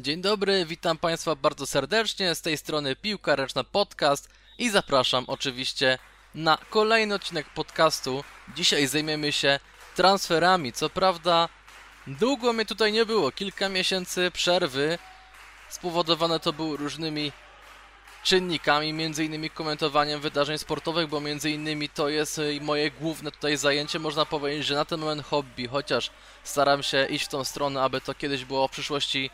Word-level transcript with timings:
Dzień 0.00 0.20
dobry, 0.20 0.64
witam 0.66 0.98
Państwa 0.98 1.34
bardzo 1.34 1.66
serdecznie. 1.66 2.34
Z 2.34 2.42
tej 2.42 2.56
strony 2.56 2.96
Piłka 2.96 3.36
Ręczna 3.36 3.64
Podcast 3.64 4.28
i 4.58 4.70
zapraszam 4.70 5.24
oczywiście 5.26 5.98
na 6.34 6.58
kolejny 6.70 7.14
odcinek 7.14 7.46
podcastu. 7.50 8.24
Dzisiaj 8.56 8.86
zajmiemy 8.86 9.32
się 9.32 9.60
transferami. 9.96 10.72
Co 10.72 10.90
prawda, 10.90 11.48
długo 12.06 12.52
mnie 12.52 12.66
tutaj 12.66 12.92
nie 12.92 13.06
było, 13.06 13.32
kilka 13.32 13.68
miesięcy 13.68 14.30
przerwy. 14.30 14.98
Spowodowane 15.68 16.40
to 16.40 16.52
było 16.52 16.76
różnymi 16.76 17.32
czynnikami, 18.24 18.92
między 18.92 19.24
innymi 19.24 19.50
komentowaniem 19.50 20.20
wydarzeń 20.20 20.58
sportowych, 20.58 21.08
bo 21.08 21.20
między 21.20 21.50
innymi 21.50 21.88
to 21.88 22.08
jest 22.08 22.38
y, 22.38 22.60
moje 22.60 22.90
główne 22.90 23.32
tutaj 23.32 23.56
zajęcie, 23.56 23.98
można 23.98 24.26
powiedzieć, 24.26 24.66
że 24.66 24.74
na 24.74 24.84
ten 24.84 25.00
moment 25.00 25.26
hobby, 25.26 25.68
chociaż 25.68 26.10
staram 26.44 26.82
się 26.82 27.06
iść 27.06 27.24
w 27.24 27.28
tą 27.28 27.44
stronę, 27.44 27.82
aby 27.82 28.00
to 28.00 28.14
kiedyś 28.14 28.44
było 28.44 28.68
w 28.68 28.70
przyszłości 28.70 29.30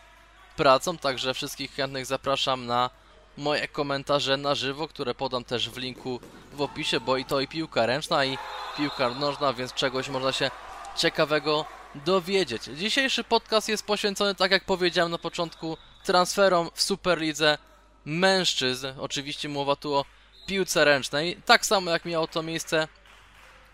pracą, 0.56 0.98
także 0.98 1.34
wszystkich 1.34 1.74
chętnych 1.74 2.06
zapraszam 2.06 2.66
na 2.66 2.90
moje 3.36 3.68
komentarze 3.68 4.36
na 4.36 4.54
żywo, 4.54 4.88
które 4.88 5.14
podam 5.14 5.44
też 5.44 5.70
w 5.70 5.76
linku 5.76 6.20
w 6.52 6.60
opisie, 6.60 7.00
bo 7.00 7.16
i 7.16 7.24
to 7.24 7.40
i 7.40 7.48
piłka 7.48 7.86
ręczna 7.86 8.24
i 8.24 8.38
piłka 8.76 9.10
nożna, 9.10 9.52
więc 9.52 9.74
czegoś 9.74 10.08
można 10.08 10.32
się 10.32 10.50
ciekawego 10.96 11.64
dowiedzieć. 11.94 12.64
Dzisiejszy 12.64 13.24
podcast 13.24 13.68
jest 13.68 13.86
poświęcony, 13.86 14.34
tak 14.34 14.50
jak 14.50 14.64
powiedziałem 14.64 15.12
na 15.12 15.18
początku, 15.18 15.76
transferom 16.04 16.70
w 16.74 16.82
Superlidze 16.82 17.58
mężczyzn. 18.04 18.86
Oczywiście 18.98 19.48
mowa 19.48 19.76
tu 19.76 19.94
o 19.94 20.04
piłce 20.46 20.84
ręcznej, 20.84 21.36
tak 21.46 21.66
samo 21.66 21.90
jak 21.90 22.04
miało 22.04 22.26
to 22.26 22.42
miejsce 22.42 22.88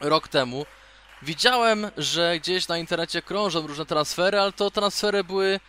rok 0.01 0.29
temu. 0.29 0.67
Widziałem, 1.23 1.91
że 1.97 2.39
gdzieś 2.39 2.69
na 2.69 2.79
internecie 2.79 3.23
krążą 3.23 3.67
różne 3.67 3.87
transfery, 3.87 4.41
ale 4.41 4.53
to 4.53 4.71
transfery 4.71 5.25
były 5.25 5.61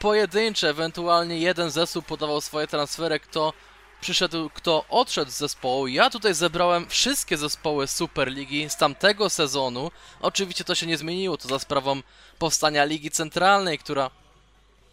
pojedyncze, 0.00 0.68
ewentualnie 0.68 1.38
jeden 1.38 1.70
zespół 1.70 2.02
podawał 2.02 2.40
swoje 2.40 2.66
transfery, 2.66 3.20
kto 3.20 3.52
przyszedł, 4.00 4.50
kto 4.54 4.84
odszedł 4.88 5.30
z 5.30 5.36
zespołu. 5.36 5.86
Ja 5.86 6.10
tutaj 6.10 6.34
zebrałem 6.34 6.88
wszystkie 6.88 7.36
zespoły 7.36 7.86
Superligi 7.86 8.70
z 8.70 8.76
tamtego 8.76 9.30
sezonu. 9.30 9.90
Oczywiście 10.20 10.64
to 10.64 10.74
się 10.74 10.86
nie 10.86 10.98
zmieniło, 10.98 11.36
to 11.36 11.48
za 11.48 11.58
sprawą 11.58 12.02
powstania 12.38 12.84
Ligi 12.84 13.10
Centralnej, 13.10 13.78
która 13.78 14.10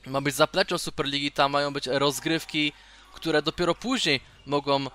ma 0.06 0.22
być 0.22 0.36
zapleczą 0.36 0.78
Superligi, 0.78 1.32
tam 1.32 1.52
mają 1.52 1.74
być 1.74 1.88
rozgrywki, 1.88 2.74
które 3.14 3.42
dopiero 3.42 3.76
później 3.76 4.22
mogą 4.46 4.86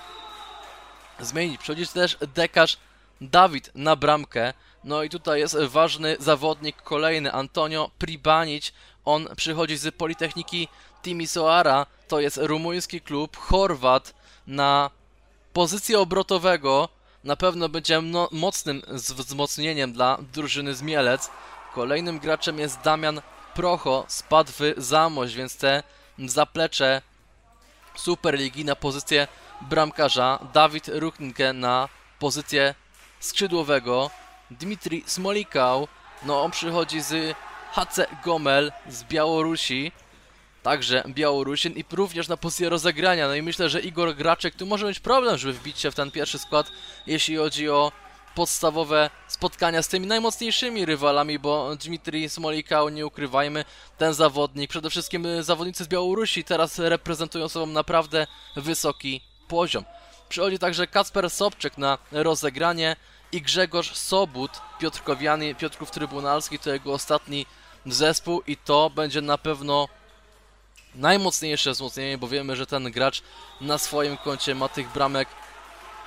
zmienić. 1.21 1.61
Przychodzi 1.61 1.87
też 1.87 2.17
dekarz 2.35 2.77
Dawid 3.21 3.71
na 3.75 3.97
bramkę. 3.97 4.53
No 4.85 5.03
i 5.03 5.11
tutaj 5.11 5.41
jest 5.41 5.57
ważny 5.57 6.17
zawodnik 6.21 6.77
kolejny, 6.77 7.33
Antonio 7.33 7.91
Pribanić. 7.99 8.73
On 9.05 9.29
przychodzi 9.37 9.77
z 9.77 9.95
Politechniki 9.95 10.69
Timisoara. 11.03 11.87
To 12.09 12.21
jest 12.21 12.37
rumuński 12.43 13.01
klub, 13.01 13.37
Chorwat 13.37 14.15
na 14.47 14.91
pozycję 15.53 16.01
obrotowego 16.01 16.89
na 17.27 17.37
pewno 17.37 17.69
będzie 17.69 18.03
mocnym 18.31 18.83
wzmocnieniem 18.89 19.93
dla 19.93 20.19
drużyny 20.33 20.75
z 20.75 20.83
Mielec. 20.83 21.31
Kolejnym 21.75 22.19
graczem 22.19 22.59
jest 22.59 22.81
Damian 22.81 23.21
Procho, 23.55 24.05
spadł 24.09 24.53
w 24.53 24.75
Zamość, 24.77 25.35
więc 25.35 25.57
te 25.57 25.83
zaplecze 26.19 27.03
Superligi 27.95 28.65
na 28.65 28.77
pozycję 28.77 29.29
bramkarza, 29.61 30.39
Dawid 30.53 30.89
Ruknke 30.89 31.53
na 31.53 31.89
pozycję 32.19 32.75
skrzydłowego, 33.21 34.11
Dmitri 34.51 35.05
Smolikał, 35.07 35.89
no 36.23 36.43
on 36.43 36.51
przychodzi 36.51 37.01
z 37.01 37.37
HC 37.73 38.07
Gomel 38.25 38.73
z 38.89 39.05
Białorusi, 39.05 39.93
także 40.67 41.03
Białorusin 41.09 41.73
i 41.73 41.85
również 41.93 42.29
na 42.29 42.37
pozycję 42.37 42.69
rozegrania. 42.69 43.29
No 43.29 43.35
i 43.35 43.43
myślę, 43.43 43.69
że 43.69 43.81
Igor 43.81 44.15
Graczek 44.15 44.55
tu 44.55 44.67
może 44.67 44.87
mieć 44.87 45.01
problem, 45.01 45.39
żeby 45.39 45.53
wbić 45.53 45.79
się 45.79 45.91
w 45.91 45.95
ten 45.95 46.11
pierwszy 46.11 46.39
skład, 46.39 46.73
jeśli 47.07 47.37
chodzi 47.37 47.71
o 47.71 47.93
podstawowe 48.35 49.11
spotkania 49.29 49.83
z 49.83 49.89
tymi 49.89 50.07
najmocniejszymi 50.07 50.85
rywalami, 50.85 51.39
bo 51.39 51.77
Dmitry 51.77 52.29
Smolikał, 52.29 52.89
nie 52.89 53.07
ukrywajmy, 53.07 53.65
ten 53.99 54.15
zawodnik, 54.15 54.71
przede 54.71 54.91
wszystkim 54.91 55.27
zawodnicy 55.41 55.85
z 55.85 55.89
Białorusi 55.89 56.45
teraz 56.45 56.79
reprezentują 56.79 57.49
sobą 57.49 57.67
naprawdę 57.67 58.27
wysoki 58.57 59.21
poziom. 59.49 59.85
Przychodzi 60.29 60.59
także 60.59 60.87
Kacper 60.87 61.31
Sobczyk 61.31 61.79
na 61.79 61.99
rozegranie 62.13 62.97
i 63.33 63.43
Grzegorz 63.43 63.95
Sobut, 63.95 64.51
Piotrkowiany, 64.79 65.55
Piotrków 65.55 65.91
Trybunalski, 65.91 66.59
to 66.59 66.73
jego 66.73 66.93
ostatni 66.93 67.47
zespół 67.87 68.43
i 68.47 68.57
to 68.57 68.91
będzie 68.91 69.21
na 69.21 69.39
pewno 69.39 69.89
najmocniejsze 70.97 71.73
wzmocnienie, 71.73 72.19
bo 72.19 72.29
wiemy, 72.29 72.57
że 72.57 72.67
ten 72.67 72.91
gracz 72.91 73.23
na 73.61 73.79
swoim 73.79 74.17
koncie 74.17 74.55
ma 74.55 74.69
tych 74.69 74.93
bramek 74.93 75.29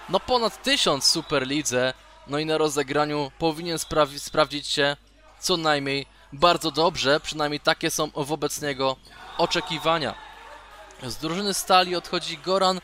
no 0.10 0.20
ponad 0.20 0.64
1000 0.64 1.06
w 1.06 1.08
Superlidze, 1.08 1.94
no 2.28 2.40
i 2.40 2.46
na 2.46 2.58
rozegraniu 2.58 3.32
powinien 3.40 3.78
spra- 3.78 4.20
sprawdzić 4.20 4.68
się 4.68 4.98
co 5.40 5.58
najmniej 5.58 6.06
bardzo 6.34 6.72
dobrze, 6.72 7.20
przynajmniej 7.20 7.60
takie 7.60 7.92
są 7.92 8.10
wobec 8.16 8.62
niego 8.62 8.96
oczekiwania. 9.38 10.16
Z 11.04 11.18
drużyny 11.18 11.54
Stali 11.54 11.96
odchodzi 11.96 12.38
Goran 12.38 12.82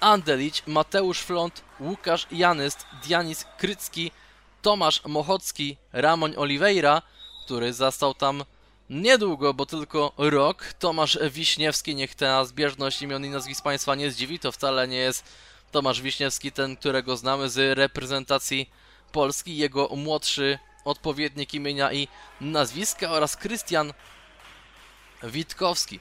Andelić, 0.00 0.62
Mateusz 0.66 1.20
Flont, 1.20 1.62
Łukasz 1.80 2.26
Janyst, 2.30 2.86
Dianis 3.04 3.44
Krycki, 3.58 4.10
Tomasz 4.62 5.04
Mochocki, 5.04 5.76
Ramoń 5.92 6.34
Oliveira, 6.36 7.02
który 7.44 7.72
zastał 7.72 8.14
tam 8.14 8.44
niedługo, 8.90 9.54
bo 9.54 9.66
tylko 9.66 10.12
rok. 10.18 10.64
Tomasz 10.78 11.18
Wiśniewski, 11.30 11.94
niech 11.94 12.14
ta 12.14 12.44
zbieżność 12.44 13.02
imion 13.02 13.24
i 13.24 13.30
nazwisk 13.30 13.64
Państwa 13.64 13.94
nie 13.94 14.10
zdziwi, 14.10 14.38
to 14.38 14.52
wcale 14.52 14.88
nie 14.88 14.96
jest 14.96 15.24
Tomasz 15.70 16.00
Wiśniewski, 16.00 16.52
ten, 16.52 16.76
którego 16.76 17.16
znamy 17.16 17.50
z 17.50 17.78
reprezentacji 17.78 18.70
Polski, 19.12 19.56
jego 19.56 19.88
młodszy 19.96 20.58
odpowiednik 20.84 21.54
imienia 21.54 21.92
i 21.92 22.08
nazwiska 22.40 23.10
oraz 23.10 23.36
Krystian 23.36 23.92
Witkowski. 25.22 26.00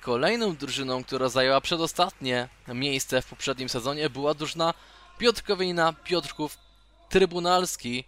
Kolejną 0.00 0.56
drużyną, 0.56 1.04
która 1.04 1.28
zajęła 1.28 1.60
przedostatnie 1.60 2.48
miejsce 2.68 3.22
w 3.22 3.26
poprzednim 3.26 3.68
sezonie 3.68 4.10
była 4.10 4.34
drużyna 4.34 4.74
Piotrkowina 5.18 5.92
Piotrków 5.92 6.58
Trybunalski. 7.08 8.04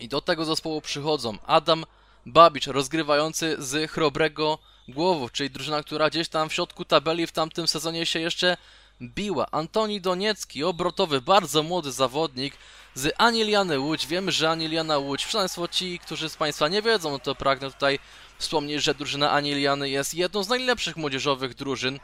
I 0.00 0.08
do 0.08 0.20
tego 0.20 0.44
zespołu 0.44 0.80
przychodzą 0.80 1.38
Adam 1.46 1.84
Babicz, 2.26 2.66
rozgrywający 2.66 3.56
z 3.58 3.90
Chrobrego 3.90 4.58
Głowów, 4.88 5.32
czyli 5.32 5.50
drużyna, 5.50 5.82
która 5.82 6.10
gdzieś 6.10 6.28
tam 6.28 6.48
w 6.48 6.54
środku 6.54 6.84
tabeli 6.84 7.26
w 7.26 7.32
tamtym 7.32 7.68
sezonie 7.68 8.06
się 8.06 8.20
jeszcze 8.20 8.56
biła. 9.02 9.46
Antoni 9.50 10.00
Doniecki, 10.00 10.64
obrotowy, 10.64 11.20
bardzo 11.20 11.62
młody 11.62 11.92
zawodnik 11.92 12.54
z 12.94 13.14
Aniliany 13.18 13.78
Łódź. 13.80 14.06
Wiemy, 14.06 14.32
że 14.32 14.50
Aniliana 14.50 14.98
Łódź, 14.98 15.26
przynajmniej 15.26 15.68
ci, 15.68 15.98
którzy 15.98 16.28
z 16.28 16.36
Państwa 16.36 16.68
nie 16.68 16.82
wiedzą, 16.82 17.18
to 17.18 17.34
pragnę 17.34 17.70
tutaj 17.72 17.98
wspomnieć, 18.38 18.82
że 18.82 18.94
drużyna 18.94 19.32
Aniliany 19.32 19.88
jest 19.88 20.14
jedną 20.14 20.42
z 20.42 20.48
najlepszych 20.48 20.96
młodzieżowych 20.96 21.54
drużyn 21.54 21.98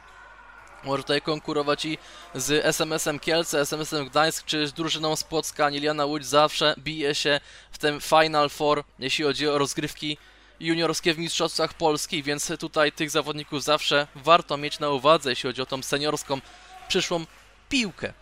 Może 0.83 1.03
tutaj 1.03 1.21
konkurować 1.21 1.85
i 1.85 1.97
z 2.35 2.65
SMS-em 2.65 3.19
Kielce, 3.19 3.61
SMS-em 3.61 4.05
Gdańsk, 4.05 4.45
czy 4.45 4.67
z 4.67 4.73
drużyną 4.73 5.15
z 5.15 5.23
Płocka. 5.23 5.69
Niliana 5.69 6.05
Łódź 6.05 6.25
zawsze 6.25 6.75
bije 6.77 7.15
się 7.15 7.39
w 7.71 7.77
tym 7.77 8.01
Final 8.01 8.49
Four, 8.49 8.83
jeśli 8.99 9.25
chodzi 9.25 9.47
o 9.47 9.57
rozgrywki 9.57 10.17
juniorskie 10.59 11.13
w 11.13 11.17
Mistrzostwach 11.17 11.73
Polski, 11.73 12.23
więc 12.23 12.51
tutaj 12.59 12.91
tych 12.91 13.09
zawodników 13.09 13.63
zawsze 13.63 14.07
warto 14.15 14.57
mieć 14.57 14.79
na 14.79 14.89
uwadze, 14.89 15.29
jeśli 15.29 15.49
chodzi 15.49 15.61
o 15.61 15.65
tą 15.65 15.83
seniorską 15.83 16.41
przyszłą 16.87 17.25
piłkę. 17.69 18.13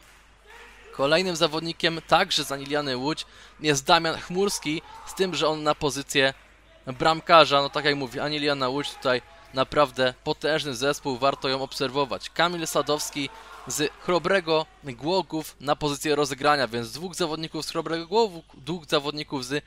Kolejnym 0.92 1.36
zawodnikiem, 1.36 2.02
także 2.08 2.44
za 2.44 2.58
Niliany 2.58 2.98
Łódź, 2.98 3.26
jest 3.60 3.86
Damian 3.86 4.18
Chmurski, 4.18 4.82
z 5.08 5.14
tym, 5.14 5.36
że 5.36 5.48
on 5.48 5.64
na 5.64 5.76
pozycję 5.76 6.34
bramkarza, 6.88 7.62
no 7.62 7.70
tak 7.70 7.86
jak 7.86 7.96
mówi 7.96 8.20
Aniliana 8.20 8.70
Łódź 8.70 8.92
tutaj 8.92 9.22
naprawdę 9.54 10.14
potężny 10.24 10.76
zespół, 10.76 11.18
warto 11.18 11.50
ją 11.50 11.62
obserwować. 11.62 12.30
Kamil 12.30 12.68
Sadowski 12.68 13.30
z 13.68 13.92
Chrobrego 14.00 14.66
Głogów 14.84 15.56
na 15.60 15.76
pozycję 15.76 16.16
rozegrania, 16.16 16.68
więc 16.68 16.92
dwóch 16.92 17.16
zawodników 17.16 17.66
z 17.66 17.70
Chrobrego 17.70 18.08
Głogów, 18.08 18.44
dwóch 18.54 18.86
zawodników 18.86 19.46
z 19.46 19.64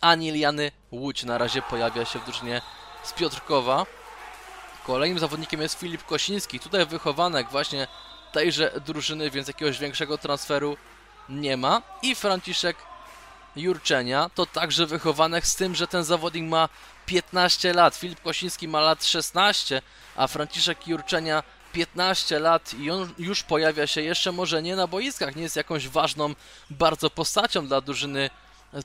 Aniliany 0.00 0.72
Łódź 0.92 1.24
na 1.24 1.38
razie 1.38 1.62
pojawia 1.62 2.04
się 2.04 2.18
w 2.18 2.24
drużynie 2.24 2.62
z 3.02 3.12
Piotrkowa. 3.12 3.86
Kolejnym 4.86 5.18
zawodnikiem 5.18 5.60
jest 5.60 5.78
Filip 5.78 6.06
Kosiński, 6.06 6.60
tutaj 6.60 6.86
wychowanek 6.86 7.50
właśnie 7.50 7.86
tejże 8.32 8.80
drużyny, 8.86 9.30
więc 9.30 9.48
jakiegoś 9.48 9.78
większego 9.78 10.18
transferu 10.18 10.76
nie 11.28 11.56
ma. 11.56 11.82
I 12.02 12.14
Franciszek 12.14 12.76
Jurczenia 13.56 14.30
to 14.34 14.46
także 14.46 14.86
wychowanek 14.86 15.46
z 15.46 15.56
tym, 15.56 15.74
że 15.74 15.86
ten 15.86 16.04
zawodnik 16.04 16.44
ma 16.44 16.68
15 17.06 17.72
lat. 17.72 17.96
Filip 17.96 18.22
Kosiński 18.22 18.68
ma 18.68 18.80
lat 18.80 19.04
16, 19.04 19.82
a 20.16 20.26
Franciszek 20.26 20.86
Jurczenia 20.86 21.42
15 21.72 22.38
lat 22.38 22.74
i 22.74 22.90
on 22.90 23.14
już 23.18 23.42
pojawia 23.42 23.86
się 23.86 24.02
jeszcze 24.02 24.32
może 24.32 24.62
nie 24.62 24.76
na 24.76 24.86
boiskach, 24.86 25.36
nie 25.36 25.42
jest 25.42 25.56
jakąś 25.56 25.88
ważną 25.88 26.34
bardzo 26.70 27.10
postacią 27.10 27.66
dla 27.66 27.80
drużyny 27.80 28.30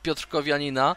Piotrkowianina. 0.04 0.96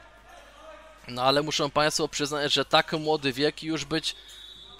No 1.09 1.23
ale 1.23 1.43
muszą 1.43 1.71
Państwo 1.71 2.09
przyznać, 2.09 2.53
że 2.53 2.65
tak 2.65 2.93
młody 2.93 3.33
wiek 3.33 3.63
już 3.63 3.85
być 3.85 4.17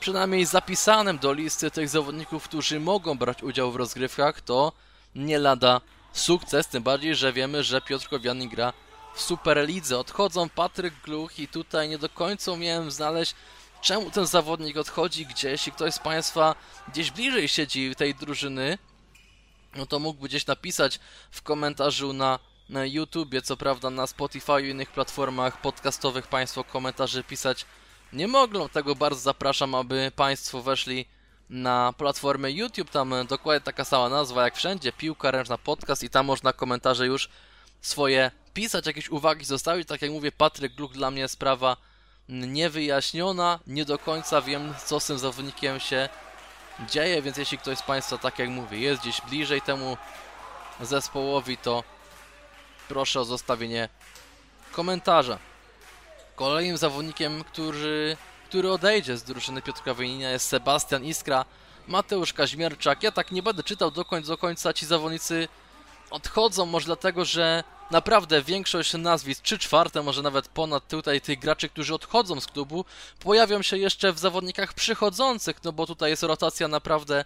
przynajmniej 0.01 0.47
zapisanym 0.47 1.19
do 1.19 1.33
listy 1.33 1.71
tych 1.71 1.89
zawodników, 1.89 2.45
którzy 2.45 2.81
mogą 2.81 3.19
brać 3.19 3.43
udział 3.43 3.73
w 3.73 3.77
rozgrywkach, 3.77 4.41
to 4.41 4.73
nie 5.15 5.39
lada 5.39 5.81
sukces, 6.19 6.67
tym 6.67 6.83
bardziej, 6.83 7.15
że 7.15 7.33
wiemy, 7.33 7.65
że 7.65 7.81
Piotrkowianin 7.81 8.49
gra 8.49 8.73
w 9.15 9.21
Superlidze. 9.21 9.99
Odchodzą 9.99 10.49
Patryk 10.49 10.95
Gluch 11.05 11.39
i 11.39 11.49
tutaj 11.49 11.89
nie 11.89 11.99
do 11.99 12.09
końca 12.09 12.53
umiałem 12.53 12.91
znaleźć, 12.91 13.35
czemu 13.83 14.11
ten 14.11 14.27
zawodnik 14.27 14.77
odchodzi 14.77 15.27
gdzieś. 15.27 15.45
Jeśli 15.45 15.73
ktoś 15.73 15.95
z 15.95 15.99
Państwa 15.99 16.55
gdzieś 16.89 17.11
bliżej 17.11 17.49
siedzi 17.49 17.95
tej 17.97 18.15
drużyny, 18.15 18.79
no 19.75 19.87
to 19.87 19.99
mógłby 19.99 20.29
gdzieś 20.29 20.47
napisać 20.47 21.01
w 21.31 21.43
komentarzu 21.43 22.13
na, 22.13 22.39
na 22.69 22.87
YouTubie, 22.87 23.43
co 23.43 23.57
prawda 23.57 23.91
na 23.91 24.07
Spotify 24.07 24.63
i 24.63 24.71
innych 24.71 24.91
platformach 24.91 25.61
podcastowych 25.61 26.27
Państwo 26.27 26.65
komentarzy 26.65 27.25
pisać 27.25 27.67
nie 28.13 28.29
mogą. 28.29 28.69
Tego 28.69 28.95
bardzo 28.95 29.21
zapraszam, 29.21 29.75
aby 29.75 30.13
Państwo 30.17 30.63
weszli 30.63 31.07
na 31.51 31.95
platformę 31.99 32.53
YouTube, 32.53 32.91
tam 32.91 33.15
dokładnie 33.29 33.61
taka 33.61 33.85
sama 33.85 34.09
nazwa 34.09 34.45
jak 34.45 34.57
wszędzie, 34.57 34.93
Piłka 34.93 35.31
Ręczna 35.31 35.59
Podcast 35.59 36.03
i 36.03 36.11
tam 36.11 36.27
można 36.27 36.53
komentarze 36.53 37.07
już 37.07 37.29
swoje 37.81 38.31
pisać, 38.55 38.87
jakieś 38.87 39.09
uwagi 39.09 39.45
zostawić. 39.45 39.89
Tak 39.89 40.03
jak 40.03 40.11
mówię, 40.11 40.33
Patryk 40.33 40.75
Gluck 40.75 40.95
dla 40.95 41.11
mnie 41.11 41.29
sprawa 41.29 41.77
niewyjaśniona, 42.29 43.59
nie 43.67 43.85
do 43.85 43.99
końca 43.99 44.43
wiem, 44.43 44.75
co 44.85 45.01
z 45.01 45.07
tym 45.07 45.19
zawodnikiem 45.19 45.81
się 45.81 46.09
dzieje, 46.91 47.23
więc 47.23 47.37
jeśli 47.37 47.59
ktoś 47.59 47.79
z 47.79 47.83
Państwa, 47.83 48.19
tak 48.19 48.39
jak 48.39 48.49
mówię, 48.49 48.79
jest 48.79 49.03
gdzieś 49.03 49.21
bliżej 49.21 49.63
temu 49.63 49.97
zespołowi, 50.81 51.57
to 51.57 51.85
proszę 52.89 53.21
o 53.21 53.25
zostawienie 53.25 53.89
komentarza. 54.73 55.39
Kolejnym 56.37 56.77
zawodnikiem, 56.77 57.45
który, 57.45 58.17
który 58.49 58.73
odejdzie 58.73 59.17
z 59.17 59.23
drużyny 59.23 59.63
Piotrka 59.63 59.95
Wojnina 59.95 60.31
jest 60.31 60.49
Sebastian 60.49 61.05
Iskra, 61.05 61.45
Mateusz 61.89 62.33
Kaźmierczak. 62.33 63.03
Ja 63.03 63.13
tak 63.13 63.33
nie 63.33 63.43
będę 63.43 63.63
czytał 63.63 63.91
do 63.91 64.05
końca, 64.05 64.29
do 64.29 64.39
końca 64.39 64.73
ci 64.73 64.87
zawodnicy 64.87 65.49
odchodzą, 66.11 66.67
może 66.67 66.87
dlatego, 66.87 67.25
że 67.25 67.65
naprawdę 67.91 68.43
większość 68.43 68.95
nazwisk, 68.95 69.43
3 69.43 69.59
czwarte, 69.59 70.03
może 70.03 70.23
nawet 70.23 70.49
ponad 70.49 70.89
tutaj 70.89 71.21
tych 71.21 71.39
graczy, 71.39 71.69
którzy 71.69 71.95
odchodzą 71.95 72.41
z 72.41 72.47
klubu, 72.47 72.85
pojawią 73.21 73.63
się 73.63 73.79
jeszcze 73.79 74.13
w 74.13 74.19
zawodnikach 74.19 74.73
przychodzących, 74.73 75.65
no 75.65 75.73
bo 75.73 75.87
tutaj 75.87 76.11
jest 76.11 76.23
rotacja 76.23 76.69
naprawdę 76.69 77.25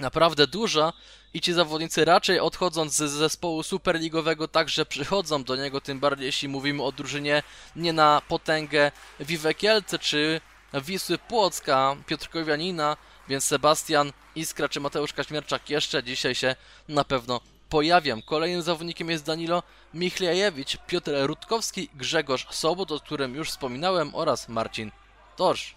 naprawdę 0.00 0.46
duża 0.46 0.92
i 1.34 1.40
ci 1.40 1.52
zawodnicy 1.52 2.04
raczej 2.04 2.40
odchodząc 2.40 2.94
z 2.94 3.10
zespołu 3.10 3.62
superligowego 3.62 4.48
także 4.48 4.86
przychodzą 4.86 5.44
do 5.44 5.56
niego, 5.56 5.80
tym 5.80 6.00
bardziej 6.00 6.26
jeśli 6.26 6.48
mówimy 6.48 6.82
o 6.82 6.92
drużynie 6.92 7.42
nie 7.76 7.92
na 7.92 8.22
potęgę 8.28 8.92
Vive 9.20 9.56
Kielce 9.56 9.98
czy 9.98 10.40
Wisły 10.74 11.18
Płocka, 11.18 11.96
Piotrkowianina, 12.06 12.96
więc 13.28 13.44
Sebastian 13.44 14.12
Iskra 14.34 14.68
czy 14.68 14.80
Mateusz 14.80 15.12
Kaśmierczak 15.12 15.70
jeszcze 15.70 16.02
dzisiaj 16.02 16.34
się 16.34 16.56
na 16.88 17.04
pewno 17.04 17.40
pojawiam. 17.68 18.22
Kolejnym 18.22 18.62
zawodnikiem 18.62 19.10
jest 19.10 19.24
Danilo 19.24 19.62
Michlejewicz, 19.94 20.76
Piotr 20.86 21.10
Rutkowski, 21.22 21.88
Grzegorz 21.94 22.46
Sobot, 22.50 22.92
o 22.92 23.00
którym 23.00 23.34
już 23.34 23.50
wspominałem, 23.50 24.14
oraz 24.14 24.48
Marcin 24.48 24.90
Torsz. 25.36 25.76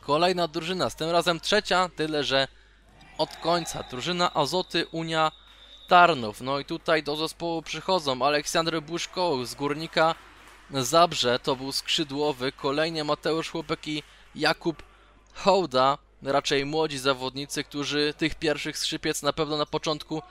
Kolejna 0.00 0.48
drużyna, 0.48 0.90
z 0.90 0.96
tym 0.96 1.10
razem 1.10 1.40
trzecia, 1.40 1.90
tyle 1.96 2.24
że 2.24 2.48
od 3.18 3.36
końca. 3.36 3.82
Drużyna 3.82 4.34
Azoty 4.34 4.86
Unia 4.86 5.32
Tarnów. 5.88 6.40
No 6.40 6.58
i 6.58 6.64
tutaj 6.64 7.02
do 7.02 7.16
zespołu 7.16 7.62
przychodzą 7.62 8.22
Aleksander 8.22 8.82
Buszko 8.82 9.46
z 9.46 9.54
Górnika 9.54 10.14
Zabrze, 10.70 11.38
to 11.38 11.56
był 11.56 11.72
skrzydłowy. 11.72 12.52
Kolejnie 12.52 13.04
Mateusz 13.04 13.50
Chłopek 13.50 13.88
i 13.88 14.02
Jakub 14.34 14.82
Hołda. 15.34 15.98
Raczej 16.22 16.64
młodzi 16.64 16.98
zawodnicy, 16.98 17.64
którzy 17.64 18.14
tych 18.18 18.34
pierwszych 18.34 18.78
skrzypiec 18.78 19.22
na 19.22 19.32
pewno 19.32 19.56
na 19.56 19.66
początku 19.66 20.22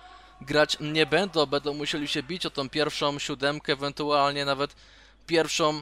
grać 0.41 0.77
nie 0.79 1.05
będą. 1.05 1.45
Będą 1.45 1.73
musieli 1.73 2.07
się 2.07 2.23
bić 2.23 2.45
o 2.45 2.49
tą 2.49 2.69
pierwszą 2.69 3.19
siódemkę, 3.19 3.73
ewentualnie 3.73 4.45
nawet 4.45 4.75
pierwszą 5.27 5.81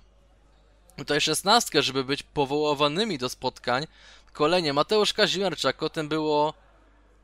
tutaj 0.98 1.22
szesnastkę, 1.22 1.82
żeby 1.82 2.04
być 2.04 2.24
powoływanymi 2.24 3.18
do 3.18 3.30
spotkań. 3.30 3.88
Kolejnie 4.34 4.74
Mateusz 4.74 5.14
Kazimierczak, 5.14 5.84
o 5.84 5.90
tym 5.90 6.08
było 6.10 6.54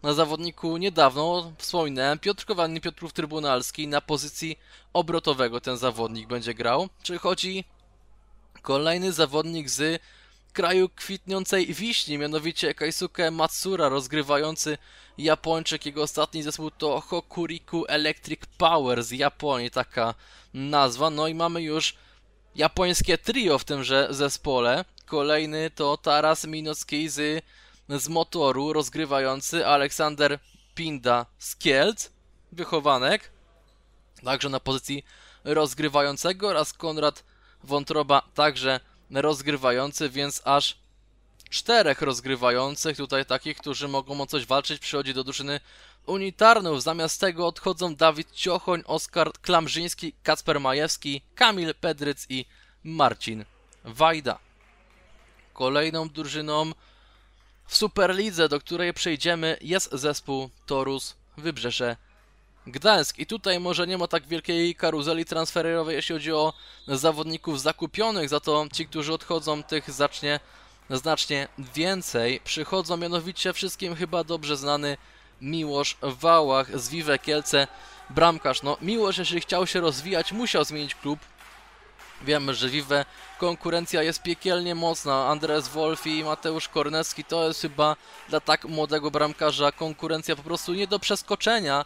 na 0.04 0.14
zawodniku 0.14 0.78
niedawno 0.78 1.52
wspominałem, 1.58 2.20
Piotr 2.20 2.46
Kowalny, 2.46 2.82
Piotrów 2.82 3.14
Trybunalski 3.14 3.88
na 3.88 4.02
pozycji 4.02 4.60
obrotowego 4.94 5.62
ten 5.62 5.78
zawodnik 5.78 6.28
będzie 6.28 6.54
grał. 6.54 6.90
Chodzi 7.20 7.64
kolejny 8.62 9.12
zawodnik 9.12 9.70
z 9.70 10.02
kraju 10.54 10.90
kwitnącej 10.90 11.74
wiśni, 11.74 12.18
mianowicie 12.18 12.74
Kaisuke 12.74 13.32
Matsura, 13.32 13.90
rozgrywający 13.90 14.78
Japończyk. 15.18 15.86
Jego 15.86 16.04
ostatni 16.04 16.44
zespół 16.44 16.72
to 16.72 17.02
Hokuriku 17.02 17.86
Electric 17.88 18.40
Power 18.58 19.04
z 19.04 19.12
Japonii, 19.12 19.72
taka 19.72 20.14
nazwa. 20.54 21.10
No 21.10 21.28
i 21.28 21.34
mamy 21.34 21.62
już 21.62 21.96
japońskie 22.56 23.18
trio 23.18 23.60
w 23.60 23.64
tymże 23.64 24.08
zespole. 24.10 24.86
Kolejny 25.06 25.70
to 25.70 25.98
Taras 25.98 26.46
Minocki 26.46 27.10
z 27.10 27.44
z 27.90 28.08
motoru 28.10 28.74
rozgrywający 28.74 29.68
Aleksander 29.68 30.40
Pinda 30.76 31.26
z 31.38 31.56
Kielc, 31.56 32.10
wychowanek, 32.52 33.32
także 34.24 34.50
na 34.50 34.60
pozycji 34.60 35.06
rozgrywającego 35.44 36.48
oraz 36.48 36.74
Konrad 36.74 37.24
Wątroba 37.64 38.22
także 38.34 38.80
rozgrywający, 39.12 40.10
więc 40.10 40.42
aż 40.46 40.78
czterech 41.50 42.02
rozgrywających, 42.02 42.98
tutaj 42.98 43.26
takich, 43.26 43.58
którzy 43.58 43.88
mogą 43.88 44.22
o 44.22 44.28
coś 44.28 44.46
walczyć, 44.46 44.80
przychodzi 44.80 45.14
do 45.14 45.24
drużyny 45.24 45.60
unitarnów. 46.06 46.84
Zamiast 46.84 47.22
tego 47.22 47.48
odchodzą 47.48 47.96
Dawid 47.96 48.32
Ciochoń, 48.32 48.84
Oskar 48.86 49.32
Klamżyński, 49.42 50.14
Kacper 50.24 50.60
Majewski, 50.60 51.22
Kamil 51.36 51.76
Pedryc 51.76 52.26
i 52.30 52.46
Marcin 52.84 53.46
Wajda. 53.84 54.40
Kolejną 55.54 56.10
drużyną 56.10 56.72
w 57.70 57.78
Superlidze, 57.78 58.50
do 58.50 58.60
której 58.60 58.94
przejdziemy, 58.94 59.58
jest 59.62 59.90
zespół 59.92 60.50
Torus 60.66 61.16
Wybrzeże 61.38 61.98
Gdańsk. 62.68 63.20
I 63.20 63.26
tutaj 63.26 63.60
może 63.60 63.88
nie 63.88 63.98
ma 63.98 64.08
tak 64.08 64.28
wielkiej 64.28 64.76
karuzeli 64.76 65.26
transferowej, 65.26 65.96
jeśli 65.96 66.16
chodzi 66.16 66.34
o 66.34 66.54
zawodników 66.88 67.62
zakupionych, 67.62 68.30
za 68.30 68.40
to 68.40 68.66
ci, 68.74 68.88
którzy 68.88 69.14
odchodzą, 69.14 69.64
tych 69.64 69.92
zacznie 69.92 70.40
znacznie 70.90 71.48
więcej. 71.76 72.42
Przychodzą 72.44 72.98
mianowicie 72.98 73.54
wszystkim 73.54 73.96
chyba 73.96 74.24
dobrze 74.24 74.58
znany 74.58 74.98
Miłosz 75.42 75.98
Wałach 76.02 76.80
z 76.80 76.90
Vive 76.90 77.22
Kielce, 77.22 77.68
bramkarz. 78.10 78.64
No, 78.64 78.78
Miłosz, 78.82 79.18
jeśli 79.18 79.42
chciał 79.42 79.68
się 79.68 79.80
rozwijać, 79.80 80.32
musiał 80.32 80.64
zmienić 80.64 80.96
klub. 80.96 81.20
Wiemy, 82.22 82.54
że 82.54 82.70
Vive 82.70 83.06
konkurencja 83.38 84.04
jest 84.04 84.24
piekielnie 84.24 84.76
mocna. 84.76 85.28
Andres 85.28 85.68
Wolfi 85.68 86.18
i 86.18 86.24
Mateusz 86.24 86.70
Kornecki 86.70 87.24
to 87.24 87.48
jest 87.48 87.62
chyba 87.62 87.96
dla 88.30 88.40
tak 88.40 88.66
młodego 88.66 89.12
bramkarza 89.12 89.72
konkurencja 89.72 90.36
po 90.36 90.44
prostu 90.44 90.74
nie 90.74 90.88
do 90.88 91.00
przeskoczenia. 91.00 91.86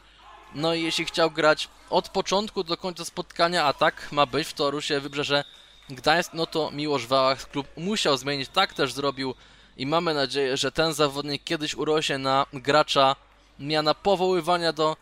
No 0.56 0.74
i 0.74 0.84
jeśli 0.84 1.06
chciał 1.06 1.32
grać 1.32 1.70
od 1.90 2.10
początku 2.10 2.64
do 2.64 2.78
końca 2.78 3.06
spotkania, 3.06 3.66
a 3.66 3.74
tak 3.74 4.12
ma 4.12 4.26
być 4.26 4.48
w 4.48 4.54
Torusie 4.54 5.00
Wybrzeże 5.00 5.44
Gdańsk, 5.90 6.34
no 6.34 6.46
to 6.46 6.72
Miłosz 6.72 7.08
Wałach 7.08 7.50
klub 7.50 7.68
musiał 7.78 8.18
zmienić, 8.18 8.50
tak 8.50 8.74
też 8.74 8.94
zrobił 8.94 9.36
i 9.78 9.86
mamy 9.86 10.14
nadzieję, 10.14 10.58
że 10.58 10.72
ten 10.72 10.94
zawodnik 10.94 11.44
kiedyś 11.44 11.76
urośnie 11.76 12.18
na 12.18 12.46
gracza 12.54 13.16
miana 13.60 13.94
powoływania 13.94 14.74
do 14.74 14.98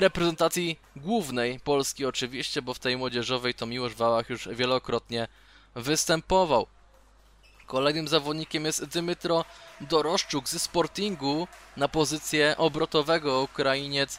reprezentacji 0.00 0.78
głównej 0.96 1.60
Polski 1.60 2.06
oczywiście, 2.06 2.62
bo 2.62 2.74
w 2.74 2.78
tej 2.78 2.96
młodzieżowej 2.96 3.54
to 3.54 3.66
Miłosz 3.66 3.94
Wałach 3.94 4.30
już 4.30 4.48
wielokrotnie 4.48 5.28
występował. 5.74 6.66
Kolejnym 7.66 8.08
zawodnikiem 8.08 8.64
jest 8.64 8.84
Dymitro 8.84 9.44
Doroszczuk 9.80 10.48
ze 10.48 10.58
Sportingu 10.58 11.48
na 11.76 11.88
pozycję 11.88 12.54
obrotowego. 12.58 13.42
Ukrainiec 13.42 14.18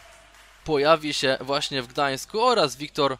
pojawi 0.64 1.14
się 1.14 1.38
właśnie 1.42 1.82
w 1.82 1.88
Gdańsku 1.88 2.42
oraz 2.42 2.76
Wiktor 2.76 3.18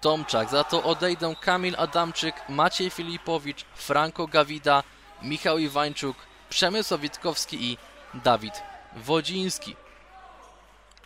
Tomczak. 0.00 0.50
Za 0.50 0.64
to 0.64 0.82
odejdą 0.82 1.36
Kamil 1.36 1.74
Adamczyk, 1.78 2.34
Maciej 2.48 2.90
Filipowicz, 2.90 3.64
Franco 3.74 4.26
Gawida, 4.26 4.82
Michał 5.22 5.58
Iwańczuk, 5.58 6.16
Przemysław 6.50 7.00
Witkowski 7.00 7.64
i 7.64 7.78
Dawid 8.14 8.54
Wodziński. 8.96 9.76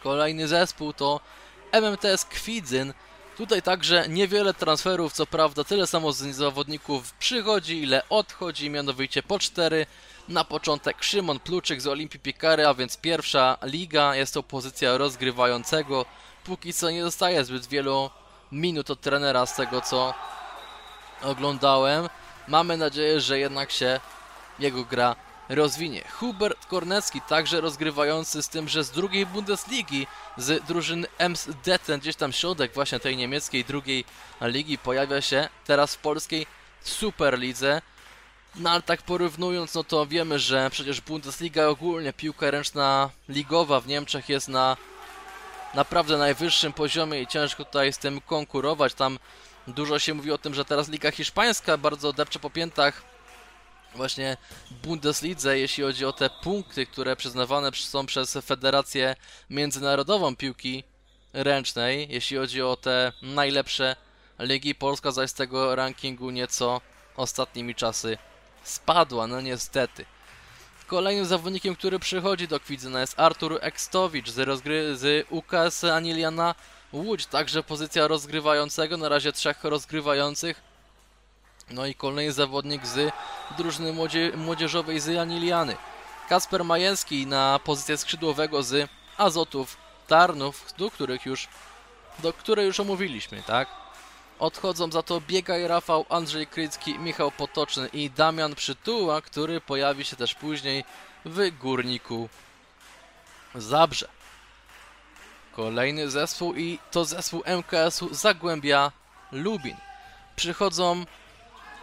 Kolejny 0.05 0.49
zespół 0.49 0.93
to 0.93 1.21
MMTS 1.73 2.25
Kwidzyn. 2.25 2.95
Tutaj 3.37 3.63
także 3.63 4.09
niewiele 4.09 4.55
transferów, 4.55 5.13
co 5.13 5.27
prawda 5.27 5.65
tyle 5.65 5.87
samo 5.87 6.13
z 6.13 6.19
zawodników 6.19 7.13
przychodzi, 7.13 7.83
ile 7.83 8.09
odchodzi, 8.09 8.71
mianowicie 8.71 9.23
po 9.23 9.39
cztery. 9.39 9.87
Na 10.29 10.45
początek 10.45 11.03
Szymon 11.05 11.41
Pluczyk 11.41 11.81
z 11.81 11.87
Olimpii 11.87 12.21
Piekary, 12.21 12.67
a 12.67 12.75
więc 12.75 12.97
pierwsza 12.97 13.59
liga, 13.63 14.15
jest 14.15 14.35
to 14.35 14.43
pozycja 14.43 14.99
rozgrywającego. 14.99 16.07
Póki 16.45 16.73
co 16.73 16.91
nie 16.91 17.03
dostaje 17.03 17.45
zbyt 17.45 17.67
wielu 17.67 18.11
minut 18.53 18.91
od 18.91 19.01
trenera 19.01 19.47
z 19.47 19.57
tego 19.57 19.81
co 19.81 20.15
oglądałem. 21.23 22.09
Mamy 22.49 22.77
nadzieję, 22.77 23.21
że 23.21 23.39
jednak 23.39 23.71
się 23.71 24.01
jego 24.59 24.85
gra 24.85 25.17
rozwinie. 25.49 26.03
Hubert 26.09 26.67
Kornecki, 26.67 27.21
także 27.21 27.61
rozgrywający 27.61 28.43
z 28.43 28.49
tym, 28.49 28.69
że 28.69 28.85
z 28.85 28.91
drugiej 28.91 29.27
Bundesligi, 29.27 30.07
z 30.37 30.65
drużyny 30.65 31.07
Emsdetten, 31.19 32.01
gdzieś 32.01 32.17
tam 32.17 32.33
środek 32.33 32.75
właśnie 32.75 33.01
tej 33.01 33.17
niemieckiej 33.17 33.65
drugiej 33.65 34.05
ligi, 34.41 34.79
pojawia 34.79 35.21
się 35.21 35.49
teraz 35.67 35.95
w 35.95 35.99
polskiej 35.99 36.47
Superlidze. 36.81 37.83
No 38.57 38.71
ale 38.71 38.83
tak 38.83 39.03
porównując, 39.03 39.75
no 39.75 39.85
to 39.85 40.07
wiemy, 40.07 40.39
że 40.39 40.71
przecież 40.71 41.01
Bundesliga 41.01 41.67
ogólnie, 41.67 42.13
piłka 42.13 42.51
ręczna 42.51 43.11
ligowa 43.29 43.81
w 43.81 43.87
Niemczech 43.87 44.29
jest 44.29 44.49
na 44.49 44.77
naprawdę 45.75 46.17
najwyższym 46.19 46.73
poziomie 46.73 47.23
i 47.23 47.27
ciężko 47.27 47.65
tutaj 47.65 47.93
z 47.93 47.99
tym 47.99 48.21
konkurować. 48.21 48.95
Tam 48.95 49.19
dużo 49.67 49.99
się 49.99 50.15
mówi 50.15 50.33
o 50.33 50.39
tym, 50.39 50.55
że 50.55 50.65
teraz 50.65 50.89
Liga 50.89 51.11
Hiszpańska 51.11 51.77
bardzo 51.79 52.13
depcze 52.13 52.39
po 52.39 52.51
piętach 52.51 53.14
właśnie 53.95 54.37
Bundeslidze, 54.83 55.59
jeśli 55.59 55.85
chodzi 55.85 56.05
o 56.05 56.13
te 56.13 56.31
punkty, 56.31 56.87
które 56.87 57.17
przyznawane 57.17 57.71
są 57.75 58.07
przez 58.07 58.39
Federację 58.45 59.17
Międzynarodową 59.51 60.37
Piłki 60.37 60.85
Ręcznej, 61.33 62.07
jeśli 62.11 62.37
chodzi 62.37 62.63
o 62.63 62.77
te 62.77 63.13
najlepsze 63.23 63.97
ligi. 64.39 64.75
Polska 64.75 65.11
zaś 65.11 65.31
z 65.31 65.35
tego 65.35 65.75
rankingu 65.75 66.31
nieco 66.31 66.81
ostatnimi 67.17 67.75
czasy 67.75 68.19
spadła, 68.65 69.27
no 69.27 69.41
niestety. 69.41 70.05
Kolejnym 70.87 71.25
zawodnikiem, 71.25 71.77
który 71.77 71.99
przychodzi 71.99 72.49
do 72.49 72.61
Kwidzyna 72.61 73.01
jest 73.01 73.21
Artur 73.21 73.59
Ekstowicz 73.61 74.31
z, 74.31 74.39
rozgry 74.39 74.97
z 74.97 75.27
UKS 75.31 75.85
Aniliana 75.85 76.55
Łódź, 76.93 77.27
także 77.27 77.63
pozycja 77.63 78.09
rozgrywającego, 78.09 78.97
na 78.97 79.09
razie 79.09 79.33
trzech 79.33 79.65
rozgrywających. 79.65 80.74
No 81.71 81.87
i 81.87 81.95
kolejny 81.95 82.33
zawodnik 82.33 82.87
z 82.87 83.13
drużyny 83.57 83.93
młodzie 83.93 84.33
młodzieżowej 84.37 85.01
z 85.01 85.19
Aniliany. 85.19 85.77
Kasper 86.29 86.65
Majewski 86.65 87.27
na 87.27 87.61
pozycję 87.65 87.97
skrzydłowego 87.97 88.63
z 88.63 88.91
Azotów 89.17 89.77
Tarnów, 90.07 90.75
do 90.79 90.91
których 90.91 91.27
już, 91.27 91.49
do 92.19 92.33
której 92.33 92.67
już 92.67 92.81
omówiliśmy, 92.81 93.43
tak? 93.43 93.69
Odchodzą 94.39 94.91
za 94.91 95.03
to 95.03 95.21
Biegaj 95.21 95.69
Rafał, 95.69 96.07
Andrzej 96.09 96.47
Krycki, 96.47 96.99
Michał 96.99 97.31
Potoczny 97.31 97.89
i 97.93 98.11
Damian 98.11 98.55
Przytuła, 98.55 99.21
który 99.21 99.61
pojawi 99.61 100.05
się 100.05 100.17
też 100.17 100.35
później 100.35 100.85
w 101.25 101.51
Górniku 101.59 102.29
Zabrze. 103.55 104.09
Kolejny 105.53 106.11
zespół 106.11 106.55
i 106.55 106.79
to 106.91 107.05
zespół 107.05 107.43
MKS-u 107.47 108.15
Zagłębia 108.15 108.93
Lubin. 109.33 109.77
Przychodzą 110.37 111.05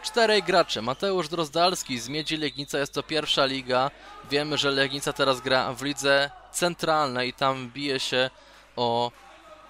czterej 0.02 0.44
gracze. 0.44 0.82
Mateusz 0.82 1.28
Drozdalski 1.28 2.00
z 2.00 2.10
Miedzi 2.10 2.38
Legnica, 2.38 2.80
jest 2.80 2.94
to 2.94 3.04
pierwsza 3.04 3.46
liga. 3.46 3.92
Wiemy, 4.30 4.58
że 4.58 4.72
Legnica 4.72 5.14
teraz 5.14 5.42
gra 5.42 5.74
w 5.74 5.82
lidze 5.82 6.32
centralnej 6.52 7.30
i 7.30 7.34
tam 7.34 7.70
bije 7.70 8.00
się 8.00 8.30
o 8.76 9.12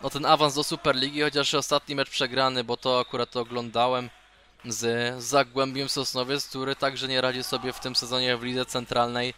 no 0.04 0.10
ten 0.10 0.26
awans 0.26 0.56
do 0.56 0.64
Superligi, 0.64 1.22
chociaż 1.22 1.54
ostatni 1.54 1.96
mecz 1.96 2.10
przegrany, 2.10 2.64
bo 2.64 2.78
to 2.78 3.00
akurat 3.00 3.36
oglądałem 3.36 4.10
z 4.66 5.14
Zagłębiem 5.24 5.90
Sosnowiec, 5.90 6.48
który 6.50 6.76
także 6.76 7.08
nie 7.08 7.22
radzi 7.22 7.44
sobie 7.44 7.74
w 7.74 7.80
tym 7.80 7.96
sezonie 7.96 8.38
w 8.38 8.44
lidze 8.44 8.66
centralnej 8.66 9.34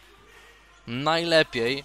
najlepiej. 0.86 1.84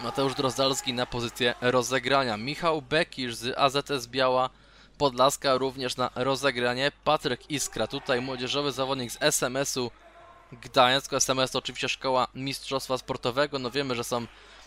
Mateusz 0.00 0.34
Drozdalski 0.34 0.92
na 0.92 1.06
pozycję 1.06 1.54
rozegrania. 1.60 2.36
Michał 2.36 2.82
Bekisz 2.82 3.34
z 3.34 3.58
AZS 3.58 4.06
Biała 4.06 4.50
Podlaska 4.98 5.58
również 5.58 5.96
na 5.96 6.10
rozegranie. 6.14 6.92
Patryk 7.04 7.50
Iskra, 7.50 7.86
tutaj 7.86 8.20
młodzieżowy 8.20 8.72
zawodnik 8.72 9.12
z 9.12 9.18
SMS-u 9.20 9.90
Gdańsk. 10.52 11.12
SMS 11.12 11.50
to 11.50 11.58
oczywiście 11.58 11.88
szkoła 11.88 12.28
mistrzostwa 12.34 12.98
sportowego. 12.98 13.58
No 13.58 13.70
wiemy, 13.70 13.94
że 13.94 14.04
są 14.04 14.26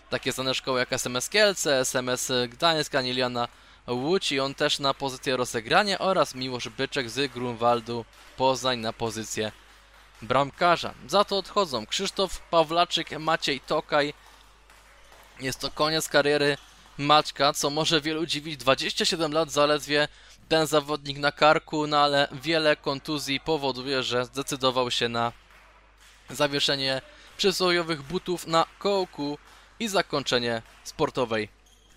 takie 0.10 0.32
znane 0.32 0.54
szkoły 0.54 0.80
jak 0.80 0.94
SMS 0.94 1.30
Kielce, 1.30 1.80
SMS 1.80 2.32
Gdańsk, 2.50 2.96
Aniliana 2.96 3.48
Łódź 3.88 4.32
i 4.32 4.40
on 4.40 4.56
też 4.56 4.80
na 4.80 4.94
pozycję 4.94 5.38
rozegrania 5.38 6.00
oraz 6.00 6.36
Miłosz 6.36 6.70
Byczek 6.70 7.10
z 7.10 7.32
Grunwaldu 7.32 8.06
Poznań 8.38 8.80
na 8.80 8.94
pozycję 8.94 9.52
bramkarza. 10.22 10.94
Za 11.08 11.24
to 11.24 11.38
odchodzą 11.38 11.86
Krzysztof 11.86 12.40
Pawlaczyk, 12.40 13.12
Maciej 13.20 13.60
Tokaj. 13.60 14.14
Jest 15.40 15.60
to 15.60 15.72
koniec 15.72 16.10
kariery 16.10 16.58
Maćka, 16.98 17.54
co 17.54 17.70
może 17.70 18.02
wielu 18.02 18.26
dziwić. 18.26 18.58
27 18.58 19.32
lat 19.32 19.52
zaledwie 19.52 20.08
ten 20.50 20.68
zawodnik 20.68 21.18
na 21.18 21.32
karku, 21.32 21.88
no 21.88 21.98
ale 21.98 22.28
wiele 22.32 22.76
kontuzji 22.76 23.40
powoduje, 23.40 24.04
że 24.04 24.26
zdecydował 24.26 24.92
się 24.92 25.10
na 25.10 25.32
zawieszenie 26.30 27.02
przysłowiowych 27.38 28.02
butów 28.02 28.48
na 28.48 28.66
kołku 28.80 29.38
i 29.80 29.88
zakończenie 29.88 30.62
sportowej 30.84 31.50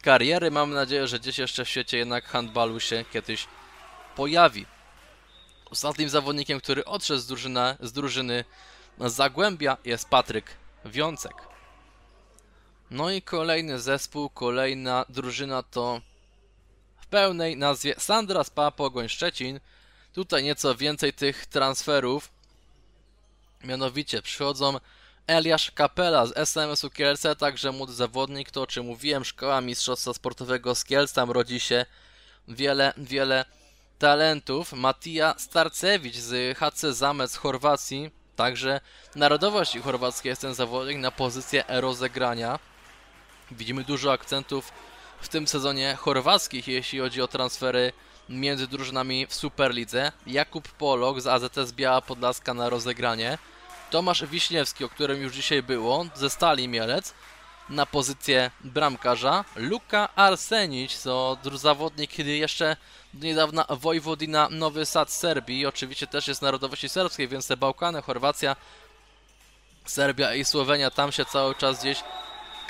kariery. 0.02 0.50
Mamy 0.50 0.74
nadzieję, 0.74 1.06
że 1.06 1.18
gdzieś 1.18 1.38
jeszcze 1.38 1.64
w 1.64 1.68
świecie 1.68 1.98
jednak 1.98 2.24
handbalu 2.24 2.80
się 2.80 3.04
kiedyś 3.12 3.46
pojawi. 4.16 4.66
Ostatnim 5.70 6.08
zawodnikiem, 6.08 6.60
który 6.60 6.84
odszedł 6.84 7.20
z, 7.20 7.26
drużyna, 7.26 7.76
z 7.80 7.92
drużyny 7.92 8.44
Zagłębia 8.98 9.76
jest 9.84 10.08
Patryk 10.08 10.56
Wiącek. 10.84 11.49
No 12.90 13.10
i 13.10 13.22
kolejny 13.22 13.78
zespół, 13.78 14.30
kolejna 14.30 15.04
drużyna 15.08 15.62
to 15.62 16.00
w 17.00 17.06
pełnej 17.06 17.56
nazwie 17.56 17.94
Sandra 17.98 18.44
Spa 18.44 18.70
Pogoń 18.70 19.08
Szczecin. 19.08 19.60
Tutaj 20.12 20.42
nieco 20.44 20.74
więcej 20.74 21.12
tych 21.12 21.46
transferów. 21.46 22.30
Mianowicie 23.64 24.22
przychodzą 24.22 24.78
Eliasz 25.26 25.70
Kapela 25.70 26.26
z 26.26 26.36
SMS-u 26.36 26.90
Kielce, 26.90 27.36
także 27.36 27.72
młody 27.72 27.92
zawodnik, 27.92 28.50
to 28.50 28.62
o 28.62 28.66
czym 28.66 28.86
mówiłem, 28.86 29.24
szkoła 29.24 29.60
mistrzostwa 29.60 30.14
sportowego 30.14 30.74
z 30.74 30.84
Kielc, 30.84 31.12
tam 31.12 31.30
rodzi 31.30 31.60
się 31.60 31.86
wiele, 32.48 32.92
wiele 32.96 33.44
talentów. 33.98 34.72
Matija 34.72 35.34
Starcewicz 35.38 36.16
z 36.16 36.58
HC 36.58 36.80
Zamec 36.92 37.36
Chorwacji, 37.36 38.10
także 38.36 38.80
narodowości 39.14 39.80
chorwackiej 39.80 40.30
jest 40.30 40.42
ten 40.42 40.54
zawodnik 40.54 40.98
na 40.98 41.10
pozycję 41.10 41.64
rozegrania. 41.68 42.58
Widzimy 43.50 43.84
dużo 43.84 44.12
akcentów 44.12 44.72
w 45.20 45.28
tym 45.28 45.46
sezonie 45.46 45.96
chorwackich, 46.00 46.68
jeśli 46.68 46.98
chodzi 46.98 47.22
o 47.22 47.28
transfery 47.28 47.92
między 48.28 48.66
drużynami 48.66 49.26
w 49.26 49.34
Superlidze. 49.34 50.12
Jakub 50.26 50.68
Polok 50.68 51.20
z 51.20 51.26
AZS 51.26 51.72
Biała 51.72 52.00
Podlaska 52.02 52.54
na 52.54 52.70
rozegranie. 52.70 53.38
Tomasz 53.90 54.24
Wiśniewski, 54.24 54.84
o 54.84 54.88
którym 54.88 55.22
już 55.22 55.34
dzisiaj 55.34 55.62
było, 55.62 56.06
ze 56.14 56.30
Stali 56.30 56.68
Mielec. 56.68 57.14
na 57.68 57.86
pozycję 57.86 58.50
bramkarza. 58.64 59.44
Luka 59.56 60.08
Arsenic 60.16 61.02
to 61.02 61.38
zawodnik, 61.54 62.18
jeszcze 62.18 62.76
do 63.14 63.26
niedawna 63.26 63.66
Wojwodina 63.68 64.48
Nowy 64.50 64.86
Sad 64.86 65.12
Serbii. 65.12 65.66
Oczywiście 65.66 66.06
też 66.06 66.28
jest 66.28 66.42
narodowości 66.42 66.88
serbskiej, 66.88 67.28
więc 67.28 67.46
te 67.46 67.56
Bałkany, 67.56 68.02
Chorwacja, 68.02 68.56
Serbia 69.84 70.34
i 70.34 70.44
Słowenia, 70.44 70.90
tam 70.90 71.12
się 71.12 71.24
cały 71.24 71.54
czas 71.54 71.80
gdzieś 71.80 72.02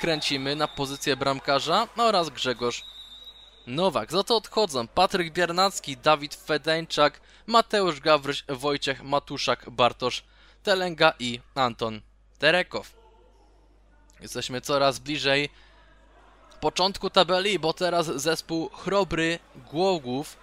kręcimy 0.01 0.55
na 0.55 0.67
pozycję 0.67 1.17
bramkarza 1.17 1.87
oraz 1.97 2.29
Grzegorz 2.29 2.85
Nowak. 3.67 4.11
Za 4.11 4.23
to 4.23 4.35
odchodzą 4.35 4.87
Patryk 4.87 5.33
Biernacki, 5.33 5.97
Dawid 5.97 6.35
Fedeńczak, 6.35 7.21
Mateusz 7.47 7.99
Gawryś, 7.99 8.43
Wojciech 8.49 9.03
Matuszak, 9.03 9.69
Bartosz 9.69 10.23
Telenga 10.63 11.13
i 11.19 11.39
Anton 11.55 12.01
Terekow. 12.39 12.93
Jesteśmy 14.21 14.61
coraz 14.61 14.99
bliżej 14.99 15.49
początku 16.59 17.09
tabeli, 17.09 17.59
bo 17.59 17.73
teraz 17.73 18.05
zespół 18.05 18.69
Chrobry 18.69 19.39
Głogów 19.71 20.37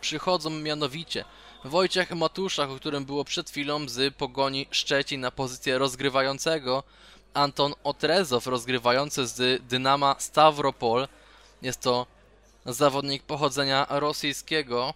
przychodzą 0.00 0.50
mianowicie 0.50 1.24
Wojciech 1.64 2.10
Matuszak, 2.10 2.70
o 2.70 2.76
którym 2.76 3.04
było 3.04 3.24
przed 3.24 3.50
chwilą 3.50 3.88
z 3.88 4.14
Pogoni 4.14 4.66
Szczecin 4.70 5.20
na 5.20 5.30
pozycję 5.30 5.78
rozgrywającego, 5.78 6.82
Anton 7.34 7.74
Otrezow 7.84 8.46
rozgrywający 8.46 9.26
z 9.26 9.62
Dynama 9.62 10.16
Stavropol. 10.18 11.08
Jest 11.62 11.80
to 11.80 12.06
zawodnik 12.66 13.22
pochodzenia 13.22 13.86
rosyjskiego. 13.90 14.94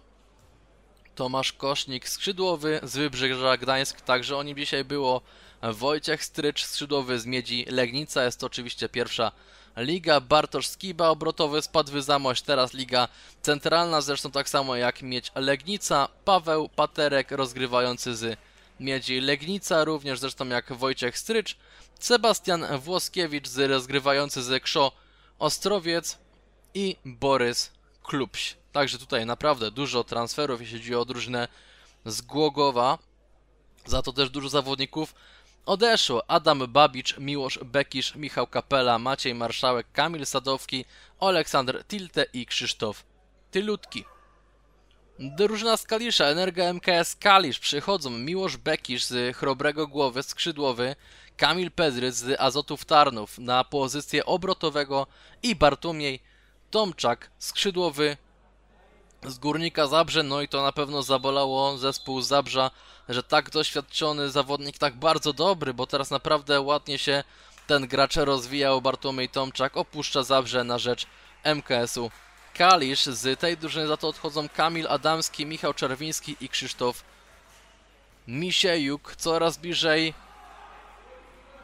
Tomasz 1.15 1.53
Kosznik, 1.53 2.09
skrzydłowy 2.09 2.79
z 2.83 2.97
Wybrzeża 2.97 3.57
Gdańsk, 3.57 4.01
także 4.01 4.37
o 4.37 4.43
nim 4.43 4.57
dzisiaj 4.57 4.85
było. 4.85 5.21
Wojciech 5.61 6.23
Strycz, 6.23 6.65
skrzydłowy 6.65 7.19
z 7.19 7.25
Miedzi 7.25 7.65
Legnica, 7.69 8.23
jest 8.23 8.39
to 8.39 8.45
oczywiście 8.45 8.89
pierwsza 8.89 9.31
liga. 9.77 10.19
Bartosz 10.19 10.67
Skiba, 10.67 11.09
obrotowy 11.09 11.61
z 11.61 11.67
Padwy 11.67 12.01
Zamość, 12.01 12.41
teraz 12.41 12.73
liga 12.73 13.07
centralna, 13.41 14.01
zresztą 14.01 14.31
tak 14.31 14.49
samo 14.49 14.75
jak 14.75 15.01
Miedź 15.01 15.31
Legnica. 15.35 16.09
Paweł 16.25 16.69
Paterek, 16.69 17.31
rozgrywający 17.31 18.15
z 18.15 18.39
Miedzi 18.79 19.21
Legnica, 19.21 19.83
również 19.83 20.19
zresztą 20.19 20.47
jak 20.47 20.73
Wojciech 20.73 21.17
Strycz. 21.17 21.57
Sebastian 22.05 22.65
Włoskiewicz, 22.79 23.47
z 23.47 23.69
rozgrywający 23.69 24.43
z 24.43 24.63
Krzo 24.63 24.91
Ostrowiec 25.39 26.17
i 26.73 26.95
Borys 27.05 27.71
Klubś. 28.03 28.55
Także 28.71 28.97
tutaj 28.97 29.25
naprawdę 29.25 29.71
dużo 29.71 30.03
transferów, 30.03 30.61
jeśli 30.61 30.77
chodzi 30.79 30.95
o 30.95 31.05
drużynę 31.05 31.47
z 32.05 32.21
Głogowa. 32.21 32.97
Za 33.85 34.01
to 34.01 34.13
też 34.13 34.29
dużo 34.29 34.49
zawodników 34.49 35.15
odeszło. 35.65 36.29
Adam 36.29 36.63
Babicz, 36.67 37.17
Miłosz 37.17 37.59
Bekisz, 37.63 38.15
Michał 38.15 38.47
Kapela, 38.47 38.99
Maciej 38.99 39.35
Marszałek, 39.35 39.87
Kamil 39.91 40.25
Sadowski, 40.25 40.85
Aleksander 41.19 41.83
Tilte 41.87 42.25
i 42.33 42.45
Krzysztof 42.45 43.03
Tylutki. 43.51 44.05
Drużyna 45.19 45.77
z 45.77 45.83
Kalisza, 45.83 46.25
Energia 46.25 46.73
MKS 46.73 47.15
Kalisz 47.15 47.59
przychodzą 47.59 48.09
Miłosz 48.09 48.57
Bekisz 48.57 49.03
z 49.03 49.37
Chrobrego 49.37 49.87
Głowy, 49.87 50.23
skrzydłowy, 50.23 50.95
Kamil 51.37 51.71
Pedryc 51.71 52.15
z 52.15 52.41
Azotów 52.41 52.85
Tarnów 52.85 53.39
na 53.39 53.63
pozycję 53.63 54.25
obrotowego 54.25 55.07
i 55.43 55.55
Bartłomiej 55.55 56.19
Tomczak, 56.71 57.31
skrzydłowy 57.39 58.17
z 59.23 59.37
Górnika 59.37 59.87
Zabrze, 59.87 60.23
no 60.23 60.41
i 60.41 60.47
to 60.47 60.63
na 60.63 60.71
pewno 60.71 61.03
zabolało 61.03 61.77
zespół 61.77 62.21
Zabrza, 62.21 62.71
że 63.09 63.23
tak 63.23 63.49
doświadczony 63.49 64.29
zawodnik, 64.29 64.77
tak 64.77 64.95
bardzo 64.95 65.33
dobry, 65.33 65.73
bo 65.73 65.87
teraz 65.87 66.11
naprawdę 66.11 66.61
ładnie 66.61 66.97
się 66.97 67.23
ten 67.67 67.87
gracz 67.87 68.15
rozwijał. 68.15 68.81
Bartłomiej 68.81 69.29
Tomczak 69.29 69.77
opuszcza 69.77 70.23
Zabrze 70.23 70.63
na 70.63 70.77
rzecz 70.77 71.05
MKS-u 71.43 72.11
Kalisz. 72.53 73.05
Z 73.05 73.39
tej 73.39 73.57
drużyny 73.57 73.87
za 73.87 73.97
to 73.97 74.07
odchodzą 74.07 74.49
Kamil 74.49 74.87
Adamski, 74.87 75.45
Michał 75.45 75.73
Czerwiński 75.73 76.35
i 76.41 76.49
Krzysztof 76.49 77.03
Misiejuk. 78.27 79.15
Coraz 79.15 79.57
bliżej 79.57 80.13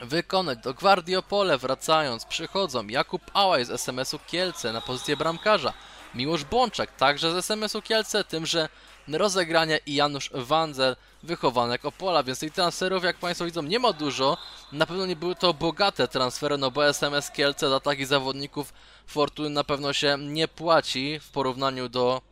wykonać. 0.00 0.58
Do 0.58 0.74
Gwardiopole 0.74 1.58
wracając, 1.58 2.24
przychodzą 2.24 2.86
Jakub 2.86 3.22
Ałaj 3.34 3.64
z 3.64 3.70
SMS-u 3.70 4.18
Kielce 4.18 4.72
na 4.72 4.80
pozycję 4.80 5.16
bramkarza. 5.16 5.72
Miłosz 6.18 6.44
Bączek, 6.44 6.92
także 6.92 7.32
z 7.32 7.36
SMS-u 7.36 7.82
Kielce, 7.82 8.24
tymże 8.24 8.68
rozegranie 9.08 9.80
i 9.86 9.94
Janusz 9.94 10.30
Wanzel, 10.34 10.96
wychowanek 11.22 11.84
Opola, 11.84 12.22
więc 12.22 12.38
tych 12.38 12.52
transferów, 12.52 13.04
jak 13.04 13.16
Państwo 13.16 13.44
widzą, 13.44 13.62
nie 13.62 13.78
ma 13.78 13.92
dużo. 13.92 14.36
Na 14.72 14.86
pewno 14.86 15.06
nie 15.06 15.16
były 15.16 15.34
to 15.34 15.54
bogate 15.54 16.08
transfery, 16.08 16.58
no 16.58 16.70
bo 16.70 16.86
SMS 16.86 17.30
Kielce 17.30 17.68
dla 17.68 17.80
takich 17.80 18.06
zawodników 18.06 18.72
Fortuny 19.06 19.50
na 19.50 19.64
pewno 19.64 19.92
się 19.92 20.16
nie 20.18 20.48
płaci 20.48 21.20
w 21.20 21.30
porównaniu 21.30 21.88
do 21.88 22.22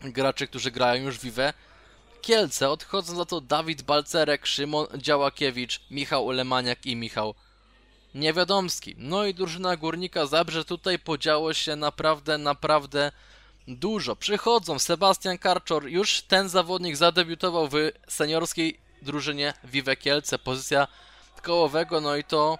graczy, 0.00 0.46
którzy 0.46 0.70
grają 0.70 1.02
już 1.02 1.18
w 1.18 1.22
Vive. 1.22 1.52
Kielce 2.22 2.70
odchodzą 2.70 3.16
za 3.16 3.24
to 3.24 3.40
Dawid 3.40 3.82
Balcerek, 3.82 4.46
Szymon 4.46 4.86
Działakiewicz, 4.94 5.80
Michał 5.90 6.30
Lemaniak 6.30 6.86
i 6.86 6.96
Michał 6.96 7.34
Niewiadomski. 8.14 8.94
No 8.98 9.24
i 9.24 9.34
drużyna 9.34 9.76
Górnika 9.76 10.26
Zabrze 10.26 10.64
tutaj 10.64 10.98
podziało 10.98 11.54
się 11.54 11.76
naprawdę, 11.76 12.38
naprawdę 12.38 13.12
dużo. 13.68 14.16
Przychodzą 14.16 14.78
Sebastian 14.78 15.38
Karczor, 15.38 15.86
już 15.86 16.22
ten 16.22 16.48
zawodnik 16.48 16.96
zadebiutował 16.96 17.68
w 17.68 17.74
seniorskiej 18.08 18.78
drużynie 19.02 19.54
Vive 19.64 19.98
Kielce, 19.98 20.38
pozycja 20.38 20.86
kołowego, 21.42 22.00
no 22.00 22.16
i 22.16 22.24
to 22.24 22.58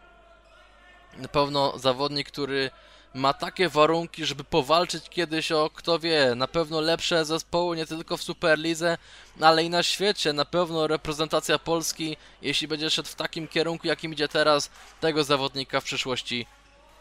na 1.17 1.29
pewno 1.29 1.79
zawodnik, 1.79 2.31
który 2.31 2.71
ma 3.15 3.35
takie 3.35 3.69
warunki, 3.69 4.25
żeby 4.25 4.45
powalczyć 4.45 5.09
kiedyś 5.09 5.53
o, 5.53 5.71
kto 5.71 5.99
wie, 5.99 6.35
na 6.37 6.49
pewno 6.49 6.81
lepsze 6.81 7.25
zespoły 7.25 7.77
nie 7.77 7.87
tylko 7.87 8.17
w 8.17 8.23
Superlidze, 8.23 8.99
ale 9.41 9.65
i 9.65 9.71
na 9.71 9.83
świecie. 9.83 10.33
Na 10.33 10.45
pewno 10.45 10.87
reprezentacja 10.87 11.59
Polski, 11.59 12.17
jeśli 12.43 12.69
będzie 12.69 12.91
szedł 12.91 13.09
w 13.09 13.15
takim 13.15 13.49
kierunku, 13.49 13.87
jakim 13.87 14.13
idzie 14.13 14.29
teraz, 14.29 14.71
tego 15.01 15.25
zawodnika 15.25 15.81
w 15.81 15.85
przyszłości 15.85 16.47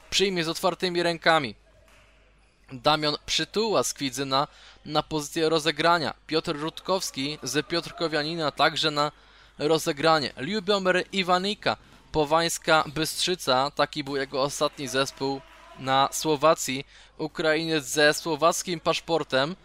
przyjmie 0.09 0.43
z 0.43 0.49
otwartymi 0.49 1.03
rękami. 1.03 1.55
Damian 2.71 3.15
Przytuła 3.25 3.83
z 3.83 3.93
Kwidzyna 3.93 4.47
na 4.85 5.03
pozycję 5.03 5.49
rozegrania. 5.49 6.13
Piotr 6.27 6.55
Rutkowski 6.55 7.37
z 7.43 7.67
Piotrkowianina 7.67 8.51
także 8.51 8.91
na 8.91 9.11
rozegranie. 9.57 10.33
Lubiomir 10.37 11.05
Iwanika, 11.11 11.77
Powańska 12.11 12.83
Bystrzyca, 12.87 13.71
taki 13.71 14.03
był 14.03 14.15
jego 14.15 14.41
ostatni 14.41 14.87
zespół 14.87 15.41
na 15.79 16.09
Słowacji, 16.11 16.85
Ukrainiec 17.17 17.85
ze 17.85 18.13
słowackim 18.13 18.79
paszportem, 18.79 19.55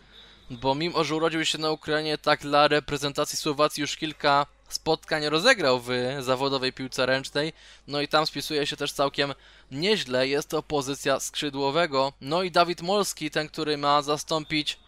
bo 0.51 0.75
mimo, 0.75 1.05
że 1.05 1.17
urodził 1.17 1.45
się 1.45 1.59
na 1.59 1.71
Ukrainie, 1.71 2.19
tak 2.19 2.41
dla 2.41 2.69
reprezentacji 2.69 3.39
Słowacji 3.39 3.81
już 3.81 3.97
kilka 3.97 4.47
spotkań 4.69 5.29
rozegrał 5.29 5.81
w 5.81 5.91
zawodowej 6.21 6.73
piłce 6.73 7.07
ręcznej, 7.07 7.53
no 7.89 8.01
i 8.01 8.09
tam 8.09 8.27
spisuje 8.27 8.67
się 8.67 8.77
też 8.77 8.93
całkiem 8.93 9.35
nieźle, 9.71 10.29
jest 10.29 10.49
to 10.49 10.63
pozycja 10.63 11.21
skrzydłowego, 11.21 12.13
no 12.21 12.43
i 12.43 12.51
Dawid 12.51 12.83
Molski, 12.83 13.31
ten, 13.31 13.49
który 13.49 13.79
ma 13.79 14.03
zastąpić 14.03 14.79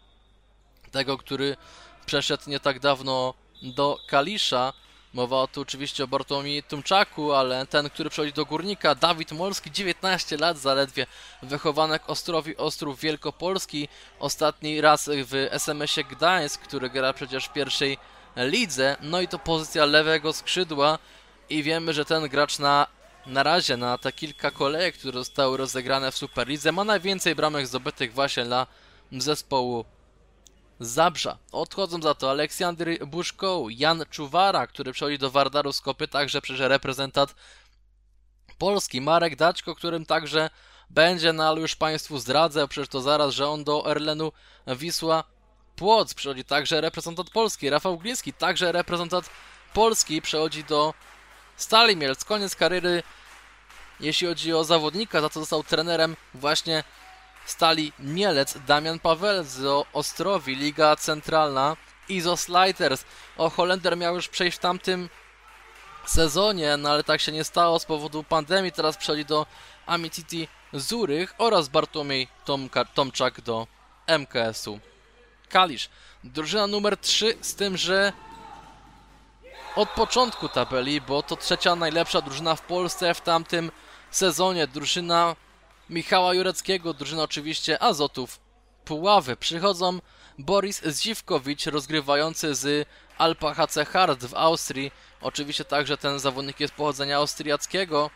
tego, 0.90 1.18
który 1.18 1.56
przeszedł 2.06 2.50
nie 2.50 2.60
tak 2.60 2.80
dawno 2.80 3.34
do 3.62 3.98
Kalisza, 4.06 4.72
Mowa 5.14 5.46
tu 5.46 5.60
oczywiście 5.60 6.04
o 6.04 6.06
Bartłomiej 6.06 6.62
Tumczaku, 6.62 7.32
ale 7.32 7.66
ten, 7.66 7.90
który 7.90 8.10
przychodzi 8.10 8.32
do 8.32 8.44
Górnika, 8.44 8.94
Dawid 8.94 9.32
Molski, 9.32 9.70
19 9.70 10.36
lat 10.36 10.58
zaledwie, 10.58 11.06
wychowanek 11.42 12.10
Ostrowi 12.10 12.56
Ostrów 12.56 13.00
Wielkopolski, 13.00 13.88
ostatni 14.18 14.80
raz 14.80 15.10
w 15.12 15.48
SMS-ie 15.50 16.04
Gdańsk, 16.04 16.60
który 16.60 16.90
gra 16.90 17.12
przecież 17.12 17.44
w 17.44 17.52
pierwszej 17.52 17.98
lidze, 18.36 18.96
no 19.00 19.20
i 19.20 19.28
to 19.28 19.38
pozycja 19.38 19.84
lewego 19.84 20.32
skrzydła. 20.32 20.98
I 21.50 21.62
wiemy, 21.62 21.92
że 21.92 22.04
ten 22.04 22.28
gracz 22.28 22.58
na, 22.58 22.86
na 23.26 23.42
razie, 23.42 23.76
na 23.76 23.98
te 23.98 24.12
kilka 24.12 24.50
kolejek, 24.50 24.94
które 24.94 25.18
zostały 25.18 25.56
rozegrane 25.56 26.12
w 26.12 26.16
Superlidze, 26.16 26.72
ma 26.72 26.84
najwięcej 26.84 27.34
bramek 27.34 27.66
zdobytych 27.66 28.12
właśnie 28.12 28.44
dla 28.44 28.66
zespołu 29.12 29.84
Zabrza. 30.80 31.38
Odchodzą 31.52 32.02
za 32.02 32.14
to 32.14 32.30
Aleksandry 32.30 32.98
Buszkoł, 33.06 33.70
Jan 33.70 34.04
Czuwara, 34.10 34.66
który 34.66 34.92
przechodzi 34.92 35.18
do 35.18 35.30
Wardaru 35.30 35.72
Skopy, 35.72 36.08
także 36.08 36.40
przecież 36.40 36.60
reprezentant 36.60 37.34
Polski, 38.58 39.00
Marek 39.00 39.36
Daćko, 39.36 39.74
którym 39.74 40.06
także 40.06 40.50
będzie, 40.90 41.32
no 41.32 41.48
ale 41.48 41.60
już 41.60 41.76
Państwu 41.76 42.18
zdradzę, 42.18 42.68
przecież 42.68 42.88
to 42.88 43.00
zaraz, 43.00 43.34
że 43.34 43.48
on 43.48 43.64
do 43.64 43.90
Erlenu 43.90 44.32
Wisła 44.66 45.24
Płoc, 45.76 46.14
przychodzi 46.14 46.44
także 46.44 46.80
reprezentant 46.80 47.30
Polski, 47.30 47.70
Rafał 47.70 47.98
Gliński, 47.98 48.32
także 48.32 48.72
reprezentant 48.72 49.30
Polski, 49.74 50.22
przechodzi 50.22 50.64
do 50.64 50.94
Stali 51.56 51.96
Mielec, 51.96 52.24
koniec 52.24 52.56
kariery, 52.56 53.02
jeśli 54.00 54.26
chodzi 54.26 54.54
o 54.54 54.64
zawodnika, 54.64 55.20
za 55.20 55.28
co 55.28 55.40
został 55.40 55.62
trenerem 55.62 56.16
właśnie 56.34 56.84
Stali 57.46 57.92
Mielec, 57.98 58.58
Damian 58.66 58.98
Paweł 58.98 59.44
z 59.44 59.86
Ostrowi, 59.92 60.56
Liga 60.56 60.96
Centralna, 60.96 61.76
Izo 62.08 62.36
Sliders. 62.36 63.04
O, 63.36 63.50
Holender 63.50 63.96
miał 63.96 64.14
już 64.14 64.28
przejść 64.28 64.56
w 64.56 64.60
tamtym 64.60 65.08
sezonie, 66.06 66.76
no 66.76 66.90
ale 66.90 67.04
tak 67.04 67.20
się 67.20 67.32
nie 67.32 67.44
stało 67.44 67.78
z 67.78 67.84
powodu 67.84 68.24
pandemii, 68.24 68.72
teraz 68.72 68.96
przechodzi 68.96 69.24
do 69.24 69.46
Amititi 69.86 70.48
Zurych 70.72 71.34
oraz 71.38 71.68
Bartłomiej 71.68 72.28
Tomka, 72.44 72.84
Tomczak 72.84 73.40
do 73.40 73.66
MKS-u 74.06 74.80
Kalisz. 75.48 75.88
Drużyna 76.24 76.66
numer 76.66 76.96
3 76.96 77.38
z 77.40 77.54
tym, 77.54 77.76
że 77.76 78.12
od 79.76 79.88
początku 79.88 80.48
tabeli, 80.48 81.00
bo 81.00 81.22
to 81.22 81.36
trzecia 81.36 81.76
najlepsza 81.76 82.20
drużyna 82.20 82.56
w 82.56 82.62
Polsce 82.62 83.14
w 83.14 83.20
tamtym 83.20 83.70
sezonie. 84.10 84.66
Drużyna 84.66 85.36
Michała 85.90 86.34
Jureckiego, 86.34 86.94
drużyna 86.94 87.22
oczywiście 87.22 87.82
Azotów 87.82 88.40
Puławy. 88.84 89.36
Przychodzą 89.36 90.00
Boris 90.38 90.82
Zdziwkowicz, 90.84 91.66
rozgrywający 91.66 92.54
z 92.54 92.88
Alpa 93.18 93.54
HC 93.54 93.84
Hard 93.92 94.24
w 94.24 94.34
Austrii. 94.34 94.92
Oczywiście 95.20 95.64
także 95.64 95.96
ten 95.96 96.18
zawodnik 96.18 96.60
jest 96.60 96.74
pochodzenia 96.74 97.16
austriackiego. 97.16 98.10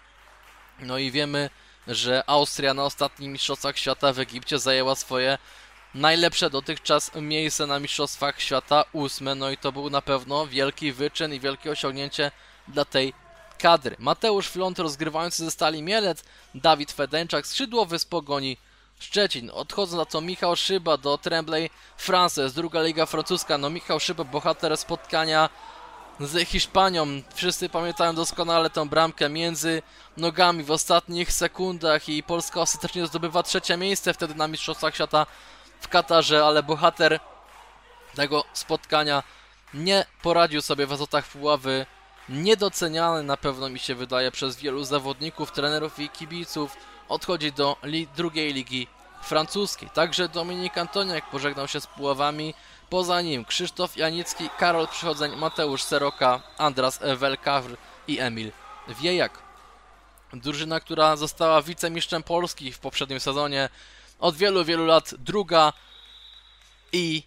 No 0.80 0.98
i 0.98 1.10
wiemy, 1.10 1.50
że 1.86 2.22
Austria 2.26 2.74
na 2.74 2.84
ostatnich 2.84 3.30
Mistrzostwach 3.30 3.78
Świata 3.78 4.12
w 4.12 4.18
Egipcie 4.18 4.58
zajęła 4.58 4.94
swoje 4.94 5.38
najlepsze 5.94 6.50
dotychczas 6.50 7.10
miejsce 7.14 7.66
na 7.66 7.80
Mistrzostwach 7.80 8.40
Świata, 8.40 8.84
ósme, 8.92 9.34
no 9.34 9.50
i 9.50 9.56
to 9.56 9.72
był 9.72 9.90
na 9.90 10.02
pewno 10.02 10.46
wielki 10.46 10.92
wyczyn 10.92 11.34
i 11.34 11.40
wielkie 11.40 11.70
osiągnięcie 11.70 12.30
dla 12.68 12.84
tej 12.84 13.14
kadry. 13.58 13.96
Mateusz 13.98 14.48
Flont 14.48 14.78
rozgrywający 14.78 15.44
ze 15.44 15.50
Stali 15.50 15.82
Mielec, 15.82 16.24
Dawid 16.54 16.92
Fedenczak, 16.92 17.46
skrzydłowy 17.46 17.98
z 17.98 18.04
Pogoni 18.04 18.56
Szczecin. 18.98 19.50
Odchodzą 19.50 19.96
na 19.96 20.04
to 20.04 20.20
Michał 20.20 20.56
Szyba 20.56 20.96
do 20.96 21.18
Tremblay 21.18 21.70
Frances, 21.96 22.54
druga 22.54 22.82
liga 22.82 23.06
francuska. 23.06 23.58
No 23.58 23.70
Michał 23.70 24.00
Szyba, 24.00 24.24
bohater 24.24 24.76
spotkania 24.76 25.48
z 26.20 26.48
Hiszpanią. 26.48 27.06
Wszyscy 27.34 27.68
pamiętają 27.68 28.14
doskonale 28.14 28.70
tę 28.70 28.88
bramkę 28.88 29.28
między 29.28 29.82
nogami 30.16 30.64
w 30.64 30.70
ostatnich 30.70 31.32
sekundach 31.32 32.08
i 32.08 32.22
Polska 32.22 32.60
ostatecznie 32.60 33.06
zdobywa 33.06 33.42
trzecie 33.42 33.76
miejsce 33.76 34.14
wtedy 34.14 34.34
na 34.34 34.48
Mistrzostwach 34.48 34.94
Świata 34.94 35.26
w 35.80 35.88
Katarze, 35.88 36.44
ale 36.44 36.62
bohater 36.62 37.20
tego 38.14 38.44
spotkania 38.52 39.22
nie 39.74 40.06
poradził 40.22 40.62
sobie 40.62 40.86
w 40.86 40.92
Azotach 40.92 41.26
Puławy. 41.26 41.86
Niedoceniany 42.28 43.22
na 43.22 43.36
pewno 43.36 43.68
mi 43.68 43.78
się 43.78 43.94
wydaje 43.94 44.30
przez 44.30 44.56
wielu 44.56 44.84
zawodników, 44.84 45.52
trenerów 45.52 45.98
i 45.98 46.08
kibiców. 46.08 46.76
Odchodzi 47.08 47.52
do 47.52 47.76
li 47.82 48.08
drugiej 48.16 48.54
ligi 48.54 48.86
francuskiej. 49.22 49.90
Także 49.90 50.28
Dominik 50.28 50.78
Antoniak 50.78 51.30
pożegnał 51.30 51.68
się 51.68 51.80
z 51.80 51.86
Puławami. 51.86 52.54
Poza 52.90 53.20
nim 53.20 53.44
Krzysztof 53.44 53.96
Janicki, 53.96 54.50
Karol 54.58 54.88
Przychodzeń, 54.88 55.36
Mateusz 55.36 55.82
Seroka, 55.82 56.40
Andras 56.58 57.00
Welkawr 57.16 57.76
i 58.08 58.20
Emil 58.20 58.52
Wiejak. 58.88 59.38
Drużyna, 60.32 60.80
która 60.80 61.16
została 61.16 61.62
wicemistrzem 61.62 62.22
Polski 62.22 62.72
w 62.72 62.78
poprzednim 62.78 63.20
sezonie, 63.20 63.68
od 64.18 64.36
wielu, 64.36 64.64
wielu 64.64 64.86
lat 64.86 65.14
druga 65.18 65.72
i 66.92 67.22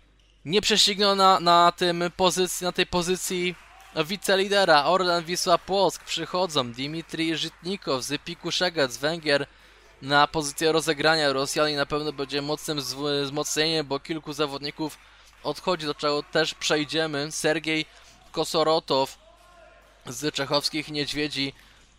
nieprześcigniona 0.46 1.40
na, 1.40 1.72
tym 1.72 2.04
pozycji, 2.18 2.66
na 2.66 2.72
tej 2.72 2.86
pozycji 2.86 3.56
wicelidera. 3.96 4.86
Orlen 4.86 5.24
Wisła 5.24 5.58
Płock 5.58 6.04
przychodzą 6.04 6.72
Dimitri 6.72 7.38
Żytnikow 7.38 8.04
z 8.04 8.22
Piku 8.22 8.52
Szegec 8.52 8.92
z 8.92 8.98
Węgier 8.98 9.48
na 10.02 10.28
pozycję 10.28 10.72
rozegrania. 10.72 11.34
Rosjanie 11.34 11.78
na 11.78 11.86
pewno 11.86 12.14
będzie 12.14 12.42
mocnym 12.42 12.80
wzmocnieniem, 13.24 13.88
bo 13.88 14.00
kilku 14.00 14.34
zawodników 14.34 14.98
odchodzi, 15.44 15.86
do 15.86 15.96
czego 15.96 16.24
też 16.24 16.54
przejdziemy. 16.54 17.32
Sergiej 17.32 17.86
Kosorotow 18.32 19.18
z 20.06 20.36
czechowskich 20.36 20.90
Niedźwiedzi. 20.90 21.54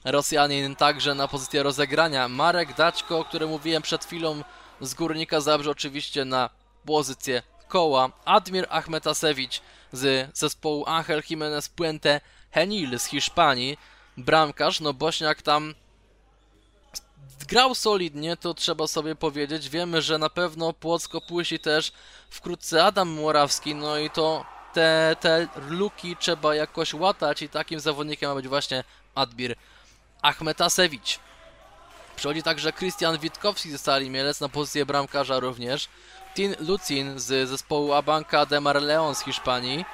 Rosjanin 0.04 0.76
także 0.76 1.14
na 1.14 1.28
pozycję 1.28 1.62
rozegrania. 1.62 2.28
Marek 2.28 2.74
Daćko, 2.74 3.18
o 3.18 3.24
którym 3.24 3.50
mówiłem 3.50 3.82
przed 3.82 4.04
chwilą, 4.04 4.42
z 4.80 4.94
Górnika 4.94 5.40
Zabrze 5.40 5.70
oczywiście 5.70 6.24
na 6.24 6.50
pozycję 6.86 7.42
koła. 7.72 8.10
Admir 8.24 8.66
Achmetasewicz 8.70 9.60
z 9.92 10.30
zespołu 10.38 10.84
Angel 10.86 11.22
Jimenez 11.30 11.68
Puente 11.68 12.20
Henil 12.50 12.98
z 12.98 13.04
Hiszpanii. 13.04 13.78
Bramkarz, 14.16 14.80
no 14.80 14.92
Bośniak 14.92 15.42
tam 15.42 15.74
grał 17.48 17.74
solidnie, 17.74 18.36
to 18.36 18.54
trzeba 18.54 18.86
sobie 18.86 19.14
powiedzieć. 19.14 19.68
Wiemy, 19.68 20.02
że 20.02 20.18
na 20.18 20.30
pewno 20.30 20.72
Płocko 20.72 21.20
puści 21.20 21.58
też 21.58 21.92
wkrótce 22.30 22.84
Adam 22.84 23.08
Morawski, 23.08 23.74
no 23.74 23.98
i 23.98 24.10
to 24.10 24.44
te, 24.72 25.16
te 25.20 25.48
luki 25.68 26.16
trzeba 26.16 26.54
jakoś 26.54 26.94
łatać 26.94 27.42
i 27.42 27.48
takim 27.48 27.80
zawodnikiem 27.80 28.30
ma 28.30 28.34
być 28.34 28.48
właśnie 28.48 28.84
Adbir 29.14 29.56
Achmetasewicz. 30.22 31.18
Przychodzi 32.16 32.42
także 32.42 32.72
Christian 32.72 33.18
Witkowski 33.18 33.70
ze 33.70 33.78
Stali 33.78 34.10
Mielec 34.10 34.40
na 34.40 34.48
pozycję 34.48 34.86
bramkarza 34.86 35.40
również. 35.40 35.88
Tin 36.34 36.56
Lucin 36.60 37.18
z 37.20 37.48
zespołu 37.48 37.92
Abanca 37.92 38.46
de 38.46 38.60
Marleon 38.60 39.14
z 39.14 39.20
Hiszpanii 39.24 39.84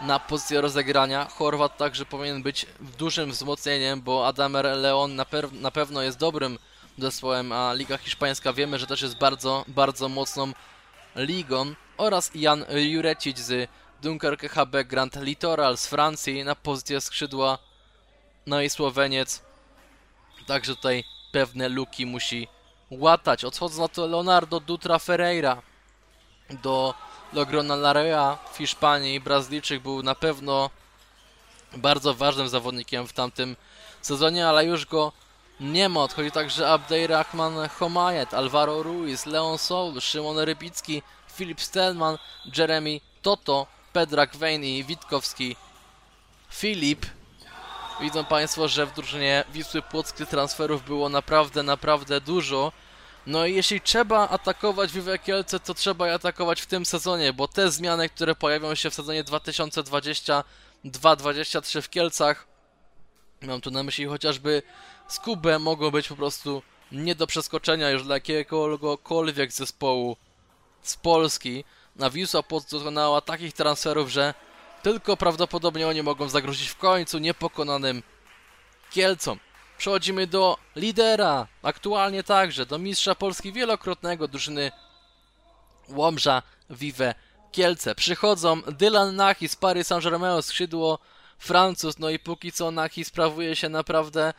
na 0.00 0.18
pozycję 0.20 0.60
rozegrania. 0.60 1.24
Chorwat 1.24 1.76
także 1.76 2.04
powinien 2.04 2.42
być 2.42 2.66
dużym 2.98 3.30
wzmocnieniem, 3.30 4.02
bo 4.02 4.26
Adamer 4.26 4.64
Leon 4.64 5.16
na, 5.16 5.26
na 5.52 5.70
pewno 5.70 6.02
jest 6.02 6.18
dobrym 6.18 6.58
zespołem, 6.98 7.52
a 7.52 7.72
Liga 7.72 7.98
Hiszpańska 7.98 8.52
wiemy, 8.52 8.78
że 8.78 8.86
też 8.86 9.02
jest 9.02 9.18
bardzo, 9.18 9.64
bardzo 9.68 10.08
mocną 10.08 10.52
ligą. 11.16 11.74
Oraz 11.96 12.30
Jan 12.34 12.64
Jurecic 12.70 13.38
z 13.38 13.70
Dunkerque 14.02 14.48
HB 14.48 14.84
Grand 14.84 15.16
Litoral 15.22 15.78
z 15.78 15.86
Francji 15.86 16.44
na 16.44 16.54
pozycję 16.54 17.00
skrzydła. 17.00 17.58
No 18.46 18.62
i 18.62 18.70
Słoweniec. 18.70 19.42
Także 20.46 20.76
tutaj 20.76 21.04
pewne 21.32 21.68
luki 21.68 22.06
musi 22.06 22.48
łatać. 22.90 23.44
Odchodzą 23.44 23.82
na 23.82 23.88
to 23.88 24.06
Leonardo 24.06 24.60
Dutra 24.60 24.98
Ferreira 24.98 25.62
do 26.50 26.94
Logrona 27.32 27.76
Larea 27.76 28.38
w 28.52 28.56
Hiszpanii. 28.56 29.20
Brazylijczyk 29.20 29.82
był 29.82 30.02
na 30.02 30.14
pewno 30.14 30.70
bardzo 31.76 32.14
ważnym 32.14 32.48
zawodnikiem 32.48 33.06
w 33.06 33.12
tamtym 33.12 33.56
sezonie, 34.02 34.48
ale 34.48 34.64
już 34.64 34.86
go 34.86 35.12
nie 35.60 35.88
ma. 35.88 36.00
Odchodzi 36.00 36.30
także 36.30 36.70
Abdelrahman 36.70 37.68
Homayet, 37.68 38.34
Alvaro 38.34 38.82
Ruiz, 38.82 39.26
Leon 39.26 39.58
Soul, 39.58 40.00
Szymon 40.00 40.38
Rybicki, 40.38 41.02
Filip 41.32 41.60
Stelman, 41.60 42.18
Jeremy 42.56 43.00
Toto, 43.22 43.66
Pedrak 43.92 44.36
Wayne 44.36 44.66
i 44.66 44.84
Witkowski 44.84 45.56
Filip. 46.50 47.06
Widzą 48.00 48.24
Państwo, 48.24 48.68
że 48.68 48.86
w 48.86 48.94
drużynie 48.94 49.44
Wisły 49.52 49.82
Płockie 49.82 50.26
transferów 50.26 50.84
było 50.84 51.08
naprawdę, 51.08 51.62
naprawdę 51.62 52.20
dużo. 52.20 52.72
No 53.26 53.46
i 53.46 53.54
jeśli 53.54 53.80
trzeba 53.80 54.28
atakować 54.28 54.92
Wiwe 54.92 55.18
Kielce, 55.18 55.60
to 55.60 55.74
trzeba 55.74 56.08
je 56.08 56.14
atakować 56.14 56.60
w 56.60 56.66
tym 56.66 56.86
sezonie, 56.86 57.32
bo 57.32 57.48
te 57.48 57.70
zmiany, 57.70 58.08
które 58.08 58.34
pojawią 58.34 58.74
się 58.74 58.90
w 58.90 58.94
sezonie 58.94 59.24
2022-2023 59.24 61.82
w 61.82 61.90
Kielcach, 61.90 62.46
mam 63.42 63.60
tu 63.60 63.70
na 63.70 63.82
myśli 63.82 64.06
chociażby 64.06 64.62
Skubę, 65.08 65.58
mogą 65.58 65.90
być 65.90 66.08
po 66.08 66.16
prostu 66.16 66.62
nie 66.92 67.14
do 67.14 67.26
przeskoczenia 67.26 67.90
już 67.90 68.04
dla 68.04 68.14
jakiegokolwiek 68.14 69.52
zespołu 69.52 70.16
z 70.82 70.96
Polski. 70.96 71.64
Na 71.96 72.10
Wisła 72.10 72.42
Płock 72.42 72.70
dokonała 72.70 73.20
takich 73.20 73.52
transferów, 73.52 74.08
że 74.08 74.34
tylko 74.82 75.16
prawdopodobnie 75.16 75.88
oni 75.88 76.02
mogą 76.02 76.28
zagrozić 76.28 76.68
w 76.68 76.76
końcu 76.76 77.18
niepokonanym 77.18 78.02
Kielcom. 78.90 79.38
Przechodzimy 79.78 80.26
do 80.26 80.58
lidera, 80.76 81.46
aktualnie 81.62 82.22
także 82.22 82.66
do 82.66 82.78
mistrza 82.78 83.14
Polski 83.14 83.52
wielokrotnego 83.52 84.28
drużyny 84.28 84.72
Łomża 85.88 86.42
Vive 86.70 87.14
Kielce. 87.52 87.94
Przychodzą 87.94 88.62
Dylan 88.62 89.16
Nachi 89.16 89.48
z 89.48 89.56
Paris 89.56 89.86
Saint-Germain, 89.86 90.42
skrzydło 90.42 90.98
Francuz, 91.38 91.98
no 91.98 92.10
i 92.10 92.18
póki 92.18 92.52
co 92.52 92.70
Nachi 92.70 93.04
sprawuje 93.04 93.56
się 93.56 93.68
naprawdę, 93.68 94.34